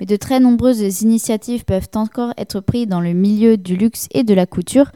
Mais 0.00 0.06
de 0.06 0.16
très 0.16 0.40
nombreuses 0.40 1.02
initiatives 1.02 1.64
peuvent 1.64 1.88
encore 1.94 2.32
être 2.36 2.60
prises 2.60 2.88
dans 2.88 3.00
le 3.00 3.12
milieu 3.12 3.56
du 3.56 3.76
luxe 3.76 4.08
et 4.12 4.24
de 4.24 4.34
la 4.34 4.46
couture, 4.46 4.90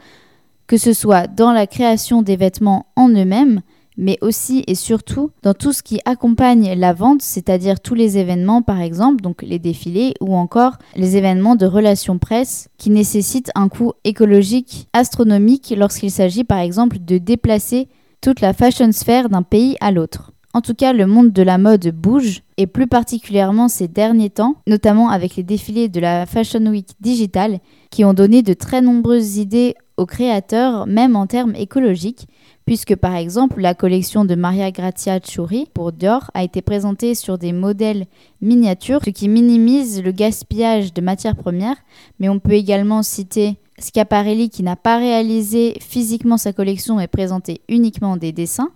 que 0.67 0.77
ce 0.77 0.93
soit 0.93 1.27
dans 1.27 1.51
la 1.51 1.65
création 1.65 2.21
des 2.21 2.35
vêtements 2.35 2.87
en 2.95 3.09
eux-mêmes, 3.09 3.61
mais 3.97 4.17
aussi 4.21 4.63
et 4.67 4.75
surtout 4.75 5.31
dans 5.43 5.53
tout 5.53 5.73
ce 5.73 5.83
qui 5.83 5.99
accompagne 6.05 6.73
la 6.77 6.93
vente, 6.93 7.21
c'est-à-dire 7.21 7.79
tous 7.79 7.95
les 7.95 8.17
événements 8.17 8.61
par 8.61 8.79
exemple, 8.81 9.21
donc 9.21 9.41
les 9.41 9.59
défilés 9.59 10.13
ou 10.21 10.35
encore 10.35 10.77
les 10.95 11.17
événements 11.17 11.55
de 11.55 11.65
relations 11.65 12.19
presse 12.19 12.69
qui 12.77 12.89
nécessitent 12.89 13.51
un 13.55 13.69
coût 13.69 13.93
écologique 14.03 14.87
astronomique 14.93 15.73
lorsqu'il 15.75 16.11
s'agit 16.11 16.43
par 16.43 16.59
exemple 16.59 16.97
de 16.99 17.17
déplacer 17.17 17.89
toute 18.21 18.41
la 18.41 18.53
fashion 18.53 18.91
sphère 18.91 19.29
d'un 19.29 19.43
pays 19.43 19.77
à 19.81 19.91
l'autre. 19.91 20.31
En 20.53 20.61
tout 20.61 20.73
cas, 20.73 20.91
le 20.91 21.05
monde 21.05 21.33
de 21.33 21.43
la 21.43 21.59
mode 21.59 21.87
bouge, 21.89 22.41
et 22.57 22.65
plus 22.65 22.87
particulièrement 22.87 23.67
ces 23.67 23.87
derniers 23.87 24.31
temps, 24.31 24.55
notamment 24.65 25.09
avec 25.09 25.35
les 25.35 25.43
défilés 25.43 25.87
de 25.87 25.99
la 25.99 26.25
Fashion 26.25 26.65
Week 26.65 26.87
Digital, 26.99 27.59
qui 27.91 28.03
ont 28.03 28.15
donné 28.15 28.41
de 28.41 28.53
très 28.53 28.81
nombreuses 28.81 29.37
idées 29.37 29.75
aux 29.97 30.07
créateurs, 30.07 30.87
même 30.87 31.15
en 31.15 31.27
termes 31.27 31.53
écologiques, 31.55 32.27
puisque 32.67 32.97
par 32.97 33.15
exemple 33.15 33.61
la 33.61 33.73
collection 33.73 34.25
de 34.25 34.35
Maria 34.35 34.71
Grazia 34.71 35.21
Chiuri 35.21 35.67
pour 35.73 35.93
Dior 35.93 36.29
a 36.33 36.43
été 36.43 36.61
présentée 36.61 37.15
sur 37.15 37.37
des 37.37 37.53
modèles 37.53 38.07
miniatures, 38.41 38.99
ce 39.05 39.09
qui 39.09 39.29
minimise 39.29 40.03
le 40.03 40.11
gaspillage 40.11 40.93
de 40.93 40.99
matières 40.99 41.37
premières, 41.37 41.77
mais 42.19 42.27
on 42.27 42.39
peut 42.39 42.51
également 42.51 43.03
citer 43.03 43.57
Schiaparelli 43.79 44.49
qui 44.49 44.63
n'a 44.63 44.75
pas 44.75 44.97
réalisé 44.97 45.77
physiquement 45.79 46.35
sa 46.35 46.51
collection 46.51 46.97
mais 46.97 47.07
présenté 47.07 47.61
uniquement 47.69 48.17
des 48.17 48.33
dessins, 48.33 48.71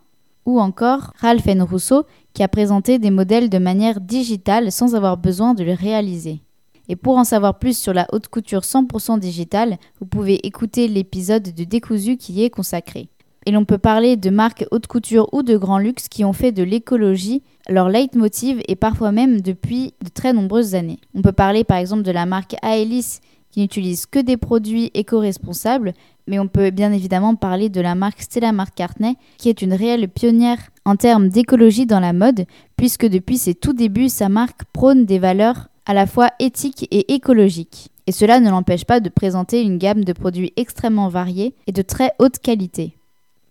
ou 0.45 0.61
encore 0.61 1.11
Ralph 1.19 1.45
N. 1.47 1.61
Rousseau 1.61 2.05
qui 2.33 2.43
a 2.43 2.47
présenté 2.47 2.97
des 2.97 3.11
modèles 3.11 3.49
de 3.49 3.57
manière 3.57 3.99
digitale 3.99 4.71
sans 4.71 4.95
avoir 4.95 5.17
besoin 5.17 5.53
de 5.53 5.65
les 5.65 5.73
réaliser. 5.73 6.39
Et 6.87 6.95
pour 6.95 7.17
en 7.17 7.25
savoir 7.25 7.59
plus 7.59 7.77
sur 7.77 7.93
la 7.93 8.07
haute 8.13 8.29
couture 8.29 8.61
100% 8.61 9.19
digitale, 9.19 9.77
vous 9.99 10.05
pouvez 10.05 10.35
écouter 10.47 10.87
l'épisode 10.87 11.53
de 11.53 11.63
Décousu 11.65 12.15
qui 12.15 12.31
y 12.33 12.43
est 12.45 12.49
consacré. 12.49 13.09
Et 13.45 13.51
l'on 13.51 13.65
peut 13.65 13.77
parler 13.77 14.17
de 14.17 14.29
marques 14.29 14.65
haute 14.71 14.87
couture 14.87 15.27
ou 15.33 15.41
de 15.41 15.57
grand 15.57 15.79
luxe 15.79 16.07
qui 16.07 16.23
ont 16.23 16.33
fait 16.33 16.51
de 16.51 16.63
l'écologie 16.63 17.41
leur 17.69 17.89
leitmotiv 17.89 18.61
et 18.67 18.75
parfois 18.75 19.11
même 19.11 19.41
depuis 19.41 19.93
de 20.03 20.09
très 20.09 20.33
nombreuses 20.33 20.75
années. 20.75 20.99
On 21.15 21.21
peut 21.21 21.31
parler 21.31 21.63
par 21.63 21.77
exemple 21.77 22.03
de 22.03 22.11
la 22.11 22.25
marque 22.25 22.55
Aelis 22.63 23.19
qui 23.51 23.59
n'utilise 23.59 24.05
que 24.05 24.19
des 24.19 24.37
produits 24.37 24.91
éco-responsables, 24.93 25.93
mais 26.27 26.39
on 26.39 26.47
peut 26.47 26.69
bien 26.69 26.91
évidemment 26.93 27.35
parler 27.35 27.69
de 27.69 27.81
la 27.81 27.95
marque 27.95 28.21
Stella 28.21 28.51
McCartney 28.51 29.17
qui 29.37 29.49
est 29.49 29.61
une 29.61 29.73
réelle 29.73 30.07
pionnière 30.07 30.59
en 30.85 30.95
termes 30.95 31.29
d'écologie 31.29 31.85
dans 31.85 31.99
la 31.99 32.13
mode, 32.13 32.45
puisque 32.77 33.05
depuis 33.05 33.37
ses 33.37 33.55
tout 33.55 33.73
débuts, 33.73 34.09
sa 34.09 34.29
marque 34.29 34.63
prône 34.71 35.05
des 35.05 35.19
valeurs 35.19 35.67
à 35.85 35.93
la 35.93 36.07
fois 36.07 36.29
éthiques 36.39 36.87
et 36.91 37.13
écologiques. 37.13 37.89
Et 38.07 38.11
cela 38.11 38.39
ne 38.39 38.49
l'empêche 38.49 38.85
pas 38.85 38.99
de 38.99 39.09
présenter 39.09 39.61
une 39.61 39.77
gamme 39.77 40.03
de 40.03 40.13
produits 40.13 40.53
extrêmement 40.55 41.09
variés 41.09 41.55
et 41.67 41.71
de 41.71 41.81
très 41.81 42.11
haute 42.19 42.39
qualité. 42.39 42.95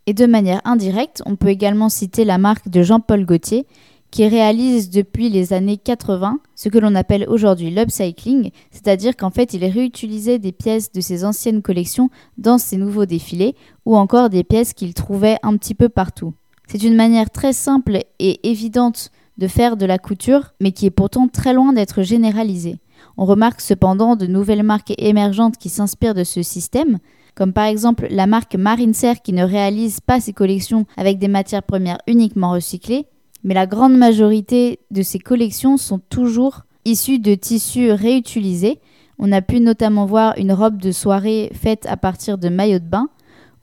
Et 0.07 0.15
de 0.15 0.27
manière 0.27 0.61
indirecte, 0.65 1.23
on 1.27 1.37
peut 1.37 1.49
également 1.49 1.89
citer 1.89 2.25
la 2.25 2.39
marque 2.39 2.69
de 2.69 2.83
Jean-Paul 2.83 3.25
Gaultier, 3.25 3.67
qui 4.11 4.27
réalise 4.27 4.91
depuis 4.91 5.29
les 5.29 5.53
années 5.53 5.77
80 5.77 6.41
ce 6.57 6.69
que 6.69 6.79
l'on 6.79 6.95
appelle 6.95 7.27
aujourd'hui 7.29 7.71
l'upcycling, 7.71 8.51
c'est-à-dire 8.71 9.17
qu'en 9.17 9.31
fait 9.31 9.55
il 9.55 9.65
réutilisait 9.65 10.39
des 10.39 10.53
pièces 10.53 10.91
de 10.91 11.01
ses 11.01 11.25
anciennes 11.25 11.63
collections 11.63 12.11
dans 12.39 12.59
ses 12.59 12.77
nouveaux 12.77 13.07
défilés, 13.07 13.55
ou 13.87 13.97
encore 13.97 14.31
des 14.31 14.45
pièces 14.45 14.73
qu'il 14.73 14.95
trouvait 14.95 15.39
un 15.43 15.57
petit 15.57 15.75
peu 15.75 15.89
partout. 15.89 16.35
C'est 16.67 16.83
une 16.83 16.97
manière 16.97 17.31
très 17.31 17.53
simple 17.53 17.99
et 18.19 18.49
évidente 18.49 19.11
de 19.39 19.49
faire 19.49 19.77
de 19.77 19.87
la 19.87 19.99
couture, 19.99 20.53
mais 20.61 20.73
qui 20.73 20.87
est 20.87 20.91
pourtant 20.91 21.29
très 21.29 21.53
loin 21.53 21.73
d'être 21.73 22.03
généralisée. 22.03 22.79
On 23.17 23.25
remarque 23.25 23.61
cependant 23.61 24.15
de 24.15 24.27
nouvelles 24.27 24.63
marques 24.63 24.93
émergentes 24.99 25.57
qui 25.57 25.69
s'inspirent 25.69 26.15
de 26.15 26.25
ce 26.25 26.43
système, 26.43 26.99
comme 27.35 27.53
par 27.53 27.65
exemple 27.65 28.07
la 28.11 28.27
marque 28.27 28.55
Marincer 28.55 29.15
qui 29.23 29.33
ne 29.33 29.45
réalise 29.45 30.01
pas 30.01 30.21
ses 30.21 30.33
collections 30.33 30.87
avec 30.97 31.19
des 31.19 31.29
matières 31.29 31.63
premières 31.63 31.99
uniquement 32.07 32.53
recyclées, 32.53 33.07
mais 33.45 33.55
la 33.55 33.67
grande 33.67 33.97
majorité 33.97 34.81
de 34.91 35.03
ses 35.03 35.19
collections 35.19 35.77
sont 35.77 35.99
toujours 35.99 36.63
issues 36.85 37.19
de 37.19 37.35
tissus 37.35 37.93
réutilisés. 37.93 38.81
On 39.19 39.33
a 39.33 39.43
pu 39.43 39.61
notamment 39.61 40.07
voir 40.07 40.35
une 40.39 40.53
robe 40.53 40.81
de 40.81 40.93
soirée 40.93 41.51
faite 41.55 41.87
à 41.87 41.97
partir 41.97 42.39
de 42.39 42.49
maillots 42.49 42.79
de 42.79 42.85
bain 42.85 43.09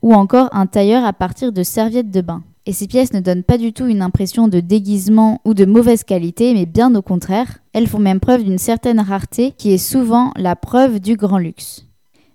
ou 0.02 0.14
encore 0.14 0.48
un 0.52 0.66
tailleur 0.66 1.04
à 1.04 1.12
partir 1.12 1.52
de 1.52 1.62
serviettes 1.62 2.10
de 2.10 2.20
bain. 2.20 2.42
Et 2.66 2.72
ces 2.72 2.86
pièces 2.86 3.14
ne 3.14 3.20
donnent 3.20 3.44
pas 3.44 3.56
du 3.56 3.72
tout 3.72 3.86
une 3.86 4.02
impression 4.02 4.46
de 4.46 4.60
déguisement 4.60 5.40
ou 5.44 5.54
de 5.54 5.64
mauvaise 5.64 6.04
qualité, 6.04 6.52
mais 6.52 6.66
bien 6.66 6.94
au 6.94 7.02
contraire, 7.02 7.60
elles 7.72 7.86
font 7.86 7.98
même 7.98 8.20
preuve 8.20 8.44
d'une 8.44 8.58
certaine 8.58 9.00
rareté 9.00 9.52
qui 9.56 9.72
est 9.72 9.78
souvent 9.78 10.32
la 10.36 10.54
preuve 10.54 11.00
du 11.00 11.16
grand 11.16 11.38
luxe. 11.38 11.87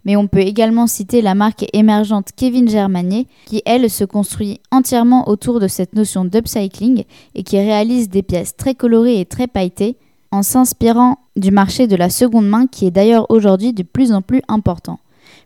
Mais 0.05 0.15
on 0.15 0.27
peut 0.27 0.39
également 0.39 0.87
citer 0.87 1.21
la 1.21 1.35
marque 1.35 1.65
émergente 1.73 2.29
Kevin 2.35 2.69
Germanier, 2.69 3.27
qui 3.45 3.61
elle 3.65 3.89
se 3.89 4.03
construit 4.03 4.59
entièrement 4.71 5.29
autour 5.29 5.59
de 5.59 5.67
cette 5.67 5.95
notion 5.95 6.25
d'upcycling 6.25 7.03
et 7.35 7.43
qui 7.43 7.57
réalise 7.57 8.09
des 8.09 8.23
pièces 8.23 8.55
très 8.55 8.75
colorées 8.75 9.19
et 9.19 9.25
très 9.25 9.47
pailletées, 9.47 9.95
en 10.31 10.41
s'inspirant 10.41 11.19
du 11.35 11.51
marché 11.51 11.87
de 11.87 11.95
la 11.95 12.09
seconde 12.09 12.47
main 12.47 12.67
qui 12.67 12.87
est 12.87 12.91
d'ailleurs 12.91 13.29
aujourd'hui 13.29 13.71
de 13.71 13.83
plus 13.83 14.11
en 14.11 14.21
plus 14.21 14.41
important. 14.47 14.99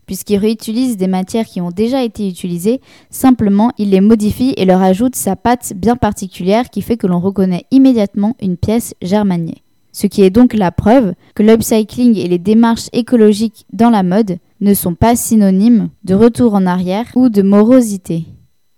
Puisqu'il 0.05 0.37
réutilise 0.37 0.95
des 0.95 1.07
matières 1.07 1.45
qui 1.45 1.59
ont 1.59 1.71
déjà 1.71 2.03
été 2.03 2.27
utilisées, 2.27 2.79
simplement 3.09 3.71
il 3.77 3.89
les 3.89 3.99
modifie 3.99 4.53
et 4.55 4.63
leur 4.63 4.81
ajoute 4.81 5.15
sa 5.15 5.35
patte 5.35 5.73
bien 5.75 5.97
particulière 5.97 6.69
qui 6.69 6.81
fait 6.81 6.95
que 6.95 7.07
l'on 7.07 7.19
reconnaît 7.19 7.65
immédiatement 7.71 8.35
une 8.41 8.55
pièce 8.55 8.95
Germanier. 9.01 9.61
Ce 9.91 10.07
qui 10.07 10.21
est 10.21 10.29
donc 10.29 10.53
la 10.53 10.71
preuve 10.71 11.13
que 11.35 11.43
l'upcycling 11.43 12.17
et 12.17 12.27
les 12.27 12.37
démarches 12.37 12.87
écologiques 12.93 13.65
dans 13.73 13.89
la 13.89 14.03
mode 14.03 14.37
ne 14.61 14.73
sont 14.73 14.95
pas 14.95 15.15
synonymes 15.15 15.89
de 16.03 16.15
retour 16.15 16.53
en 16.53 16.65
arrière 16.65 17.07
ou 17.15 17.29
de 17.29 17.41
morosité. 17.41 18.25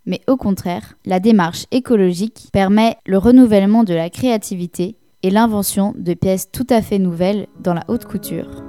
Mais 0.06 0.22
au 0.28 0.38
contraire, 0.38 0.96
la 1.06 1.20
démarche 1.20 1.65
écologique 1.72 2.50
permet 2.52 2.98
le 3.06 3.18
renouvellement 3.18 3.84
de 3.84 3.94
la 3.94 4.10
créativité 4.10 4.96
et 5.24 5.30
l'invention 5.30 5.94
de 5.98 6.13
pièces 6.13 6.50
tout 6.52 6.68
à 6.70 6.82
fait 6.82 7.00
nouvelles 7.00 7.48
dans 7.62 7.74
la 7.74 7.84
haute 7.88 8.06
couture. 8.06 8.69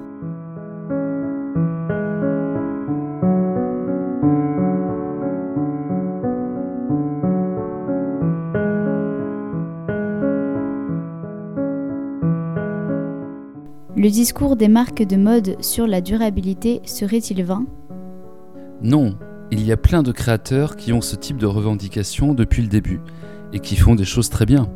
Le 14.01 14.09
discours 14.09 14.57
des 14.57 14.69
marques 14.69 15.03
de 15.03 15.17
mode 15.17 15.63
sur 15.63 15.87
la 15.87 16.01
durabilité 16.01 16.81
serait-il 16.87 17.45
vain? 17.45 17.67
Non, 18.81 19.15
il 19.51 19.63
y 19.63 19.73
a 19.73 19.77
plein 19.77 20.03
de 20.03 20.11
créateurs 20.11 20.77
qui 20.77 20.95
ont 20.95 21.03
ce 21.03 21.17
type 21.17 21.37
de 21.37 21.45
revendication 21.45 22.33
depuis 22.33 22.63
le 22.63 22.69
début 22.69 23.03
et 23.53 23.59
qui 23.59 23.77
font 23.77 23.95
des 23.95 24.07
choses 24.07 24.31
très 24.31 24.47
bien, 24.47 24.71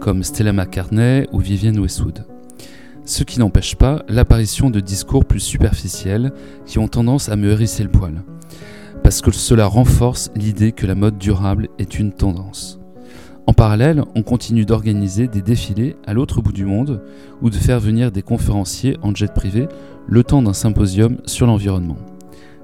comme 0.00 0.22
Stella 0.22 0.54
McCartney 0.54 1.26
ou 1.32 1.40
Vivienne 1.40 1.78
Westwood. 1.78 2.24
Ce 3.04 3.24
qui 3.24 3.40
n'empêche 3.40 3.76
pas 3.76 4.04
l'apparition 4.08 4.70
de 4.70 4.80
discours 4.80 5.26
plus 5.26 5.40
superficiels 5.40 6.32
qui 6.64 6.78
ont 6.78 6.88
tendance 6.88 7.28
à 7.28 7.36
me 7.36 7.50
hérisser 7.50 7.82
le 7.82 7.90
poil, 7.90 8.22
parce 9.02 9.20
que 9.20 9.30
cela 9.32 9.66
renforce 9.66 10.30
l'idée 10.34 10.72
que 10.72 10.86
la 10.86 10.94
mode 10.94 11.18
durable 11.18 11.68
est 11.78 11.98
une 11.98 12.12
tendance. 12.14 12.81
En 13.46 13.54
parallèle, 13.54 14.04
on 14.14 14.22
continue 14.22 14.64
d'organiser 14.64 15.26
des 15.26 15.42
défilés 15.42 15.96
à 16.06 16.14
l'autre 16.14 16.40
bout 16.40 16.52
du 16.52 16.64
monde 16.64 17.02
ou 17.42 17.50
de 17.50 17.56
faire 17.56 17.80
venir 17.80 18.12
des 18.12 18.22
conférenciers 18.22 18.96
en 19.02 19.12
jet 19.14 19.32
privé 19.32 19.66
le 20.06 20.22
temps 20.22 20.42
d'un 20.42 20.52
symposium 20.52 21.16
sur 21.26 21.46
l'environnement. 21.46 21.96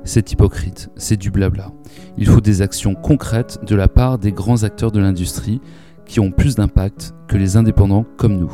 C'est 0.04 0.30
hypocrite, 0.30 0.88
c'est 0.96 1.16
du 1.16 1.30
blabla. 1.30 1.72
Il 2.16 2.26
faut 2.26 2.40
des 2.40 2.62
actions 2.62 2.94
concrètes 2.94 3.58
de 3.66 3.74
la 3.74 3.88
part 3.88 4.18
des 4.18 4.30
grands 4.30 4.62
acteurs 4.62 4.92
de 4.92 5.00
l'industrie 5.00 5.60
qui 6.06 6.20
ont 6.20 6.30
plus 6.30 6.54
d'impact 6.54 7.12
que 7.26 7.36
les 7.36 7.56
indépendants 7.56 8.06
comme 8.16 8.38
nous. 8.38 8.52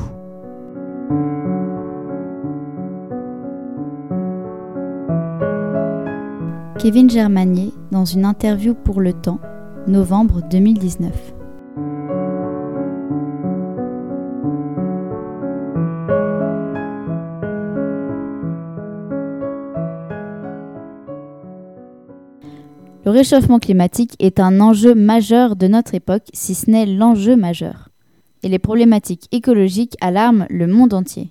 Kevin 6.78 7.08
Germanier 7.08 7.72
dans 7.92 8.04
une 8.04 8.24
interview 8.24 8.74
pour 8.74 9.00
Le 9.00 9.12
Temps, 9.12 9.40
novembre 9.86 10.40
2019. 10.50 11.43
Le 23.04 23.10
réchauffement 23.10 23.58
climatique 23.58 24.16
est 24.18 24.40
un 24.40 24.60
enjeu 24.60 24.94
majeur 24.94 25.56
de 25.56 25.66
notre 25.66 25.94
époque, 25.94 26.24
si 26.32 26.54
ce 26.54 26.70
n'est 26.70 26.86
l'enjeu 26.86 27.36
majeur. 27.36 27.90
Et 28.42 28.48
les 28.48 28.58
problématiques 28.58 29.28
écologiques 29.30 29.94
alarment 30.00 30.46
le 30.48 30.66
monde 30.66 30.94
entier. 30.94 31.30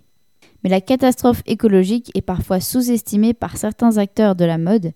Mais 0.63 0.69
la 0.69 0.81
catastrophe 0.81 1.41
écologique 1.47 2.11
est 2.13 2.21
parfois 2.21 2.59
sous-estimée 2.59 3.33
par 3.33 3.57
certains 3.57 3.97
acteurs 3.97 4.35
de 4.35 4.45
la 4.45 4.59
mode, 4.59 4.91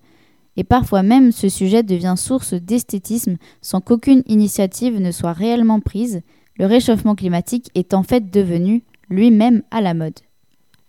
et 0.55 0.63
parfois 0.63 1.01
même 1.01 1.31
ce 1.31 1.49
sujet 1.49 1.81
devient 1.81 2.15
source 2.15 2.53
d'esthétisme 2.53 3.37
sans 3.63 3.81
qu'aucune 3.81 4.21
initiative 4.27 5.01
ne 5.01 5.11
soit 5.11 5.33
réellement 5.33 5.79
prise, 5.79 6.21
le 6.59 6.67
réchauffement 6.67 7.15
climatique 7.15 7.71
est 7.73 7.95
en 7.95 8.03
fait 8.03 8.29
devenu 8.29 8.83
lui-même 9.09 9.63
à 9.71 9.81
la 9.81 9.95
mode. 9.95 10.19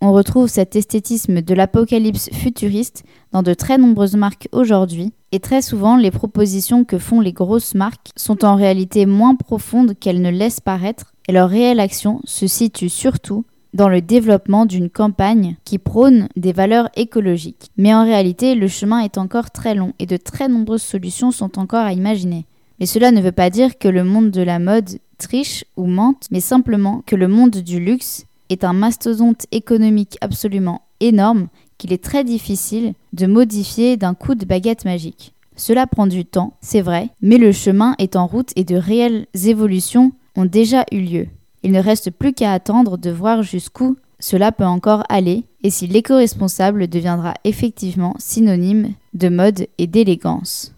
On 0.00 0.12
retrouve 0.12 0.48
cet 0.48 0.76
esthétisme 0.76 1.42
de 1.42 1.54
l'apocalypse 1.54 2.30
futuriste 2.32 3.02
dans 3.32 3.42
de 3.42 3.52
très 3.52 3.78
nombreuses 3.78 4.14
marques 4.14 4.48
aujourd'hui, 4.52 5.12
et 5.32 5.40
très 5.40 5.60
souvent 5.60 5.96
les 5.96 6.12
propositions 6.12 6.84
que 6.84 6.98
font 6.98 7.20
les 7.20 7.32
grosses 7.32 7.74
marques 7.74 8.10
sont 8.14 8.44
en 8.44 8.54
réalité 8.54 9.06
moins 9.06 9.34
profondes 9.34 9.98
qu'elles 9.98 10.22
ne 10.22 10.30
laissent 10.30 10.60
paraître, 10.60 11.14
et 11.26 11.32
leur 11.32 11.50
réelle 11.50 11.80
action 11.80 12.20
se 12.24 12.46
situe 12.46 12.88
surtout 12.88 13.44
dans 13.74 13.88
le 13.88 14.00
développement 14.00 14.66
d'une 14.66 14.88
campagne 14.88 15.56
qui 15.64 15.78
prône 15.78 16.28
des 16.36 16.52
valeurs 16.52 16.90
écologiques. 16.94 17.70
Mais 17.76 17.92
en 17.92 18.04
réalité, 18.04 18.54
le 18.54 18.68
chemin 18.68 19.00
est 19.00 19.18
encore 19.18 19.50
très 19.50 19.74
long 19.74 19.94
et 19.98 20.06
de 20.06 20.16
très 20.16 20.48
nombreuses 20.48 20.82
solutions 20.82 21.32
sont 21.32 21.58
encore 21.58 21.84
à 21.84 21.92
imaginer. 21.92 22.46
Mais 22.78 22.86
cela 22.86 23.10
ne 23.10 23.20
veut 23.20 23.32
pas 23.32 23.50
dire 23.50 23.78
que 23.78 23.88
le 23.88 24.04
monde 24.04 24.30
de 24.30 24.42
la 24.42 24.60
mode 24.60 25.00
triche 25.18 25.64
ou 25.76 25.86
mente, 25.86 26.28
mais 26.30 26.40
simplement 26.40 27.02
que 27.04 27.16
le 27.16 27.26
monde 27.26 27.56
du 27.56 27.80
luxe 27.80 28.24
est 28.50 28.64
un 28.64 28.72
mastodonte 28.72 29.46
économique 29.52 30.18
absolument 30.20 30.82
énorme 31.00 31.48
qu'il 31.76 31.92
est 31.92 32.02
très 32.02 32.24
difficile 32.24 32.94
de 33.12 33.26
modifier 33.26 33.96
d'un 33.96 34.14
coup 34.14 34.34
de 34.34 34.44
baguette 34.44 34.84
magique. 34.84 35.32
Cela 35.56 35.86
prend 35.86 36.06
du 36.06 36.24
temps, 36.24 36.54
c'est 36.60 36.82
vrai, 36.82 37.10
mais 37.20 37.38
le 37.38 37.52
chemin 37.52 37.94
est 37.98 38.16
en 38.16 38.26
route 38.26 38.50
et 38.56 38.64
de 38.64 38.76
réelles 38.76 39.26
évolutions 39.44 40.12
ont 40.36 40.44
déjà 40.44 40.84
eu 40.92 41.00
lieu. 41.00 41.26
Il 41.62 41.72
ne 41.72 41.80
reste 41.80 42.10
plus 42.10 42.32
qu'à 42.32 42.52
attendre 42.52 42.96
de 42.96 43.10
voir 43.10 43.42
jusqu'où 43.42 43.96
cela 44.20 44.52
peut 44.52 44.64
encore 44.64 45.04
aller 45.08 45.44
et 45.62 45.70
si 45.70 45.86
l'éco-responsable 45.86 46.88
deviendra 46.88 47.34
effectivement 47.44 48.14
synonyme 48.18 48.92
de 49.14 49.28
mode 49.28 49.66
et 49.78 49.86
d'élégance. 49.86 50.74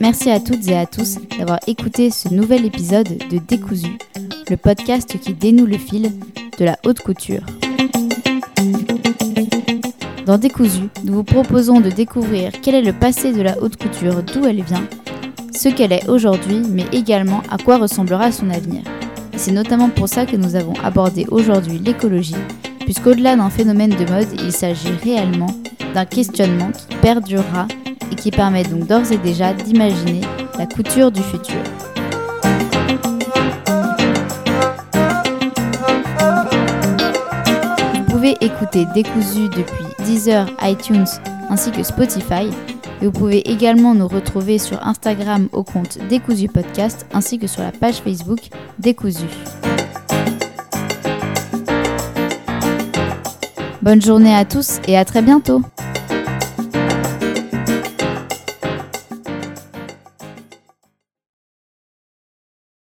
Merci 0.00 0.30
à 0.30 0.40
toutes 0.40 0.68
et 0.68 0.76
à 0.76 0.86
tous 0.86 1.18
d'avoir 1.38 1.58
écouté 1.66 2.10
ce 2.10 2.28
nouvel 2.28 2.66
épisode 2.66 3.08
de 3.30 3.38
Décousu, 3.38 3.96
le 4.50 4.56
podcast 4.56 5.18
qui 5.18 5.32
dénoue 5.32 5.66
le 5.66 5.78
fil 5.78 6.12
de 6.58 6.64
la 6.64 6.76
haute 6.84 7.00
couture. 7.00 7.40
Dans 10.26 10.36
Décousu, 10.38 10.88
nous 11.04 11.14
vous 11.14 11.24
proposons 11.24 11.80
de 11.80 11.88
découvrir 11.88 12.52
quel 12.62 12.74
est 12.74 12.82
le 12.82 12.92
passé 12.92 13.32
de 13.32 13.40
la 13.42 13.60
haute 13.62 13.76
couture, 13.76 14.22
d'où 14.22 14.44
elle 14.44 14.62
vient, 14.62 14.84
ce 15.54 15.70
qu'elle 15.70 15.92
est 15.92 16.08
aujourd'hui, 16.08 16.60
mais 16.68 16.84
également 16.92 17.42
à 17.50 17.56
quoi 17.56 17.78
ressemblera 17.78 18.32
son 18.32 18.50
avenir. 18.50 18.82
C'est 19.36 19.52
notamment 19.52 19.88
pour 19.88 20.08
ça 20.08 20.26
que 20.26 20.36
nous 20.36 20.56
avons 20.56 20.74
abordé 20.84 21.26
aujourd'hui 21.30 21.78
l'écologie, 21.78 22.34
puisqu'au-delà 22.80 23.36
d'un 23.36 23.50
phénomène 23.50 23.90
de 23.96 24.10
mode, 24.10 24.28
il 24.42 24.52
s'agit 24.52 24.92
réellement 25.02 25.54
d'un 25.94 26.04
questionnement 26.04 26.70
qui 26.72 26.96
perdurera 26.96 27.66
et 28.10 28.14
qui 28.14 28.30
permet 28.30 28.64
donc 28.64 28.86
d'ores 28.86 29.12
et 29.12 29.18
déjà 29.18 29.52
d'imaginer 29.52 30.20
la 30.58 30.66
couture 30.66 31.10
du 31.10 31.22
futur. 31.22 31.56
Vous 37.94 38.04
pouvez 38.12 38.36
écouter 38.40 38.86
Décousu 38.94 39.48
depuis 39.48 40.04
Deezer, 40.04 40.46
iTunes 40.62 41.06
ainsi 41.50 41.70
que 41.70 41.82
Spotify. 41.82 42.50
Et 43.02 43.06
vous 43.06 43.12
pouvez 43.12 43.50
également 43.50 43.94
nous 43.94 44.08
retrouver 44.08 44.58
sur 44.58 44.84
Instagram 44.86 45.48
au 45.52 45.62
compte 45.62 45.98
Décousu 46.08 46.48
Podcast 46.48 47.06
ainsi 47.12 47.38
que 47.38 47.46
sur 47.46 47.62
la 47.62 47.72
page 47.72 47.96
Facebook 47.96 48.40
Décousu. 48.78 49.26
Bonne 53.82 54.02
journée 54.02 54.34
à 54.34 54.44
tous 54.44 54.80
et 54.88 54.96
à 54.96 55.04
très 55.04 55.22
bientôt 55.22 55.62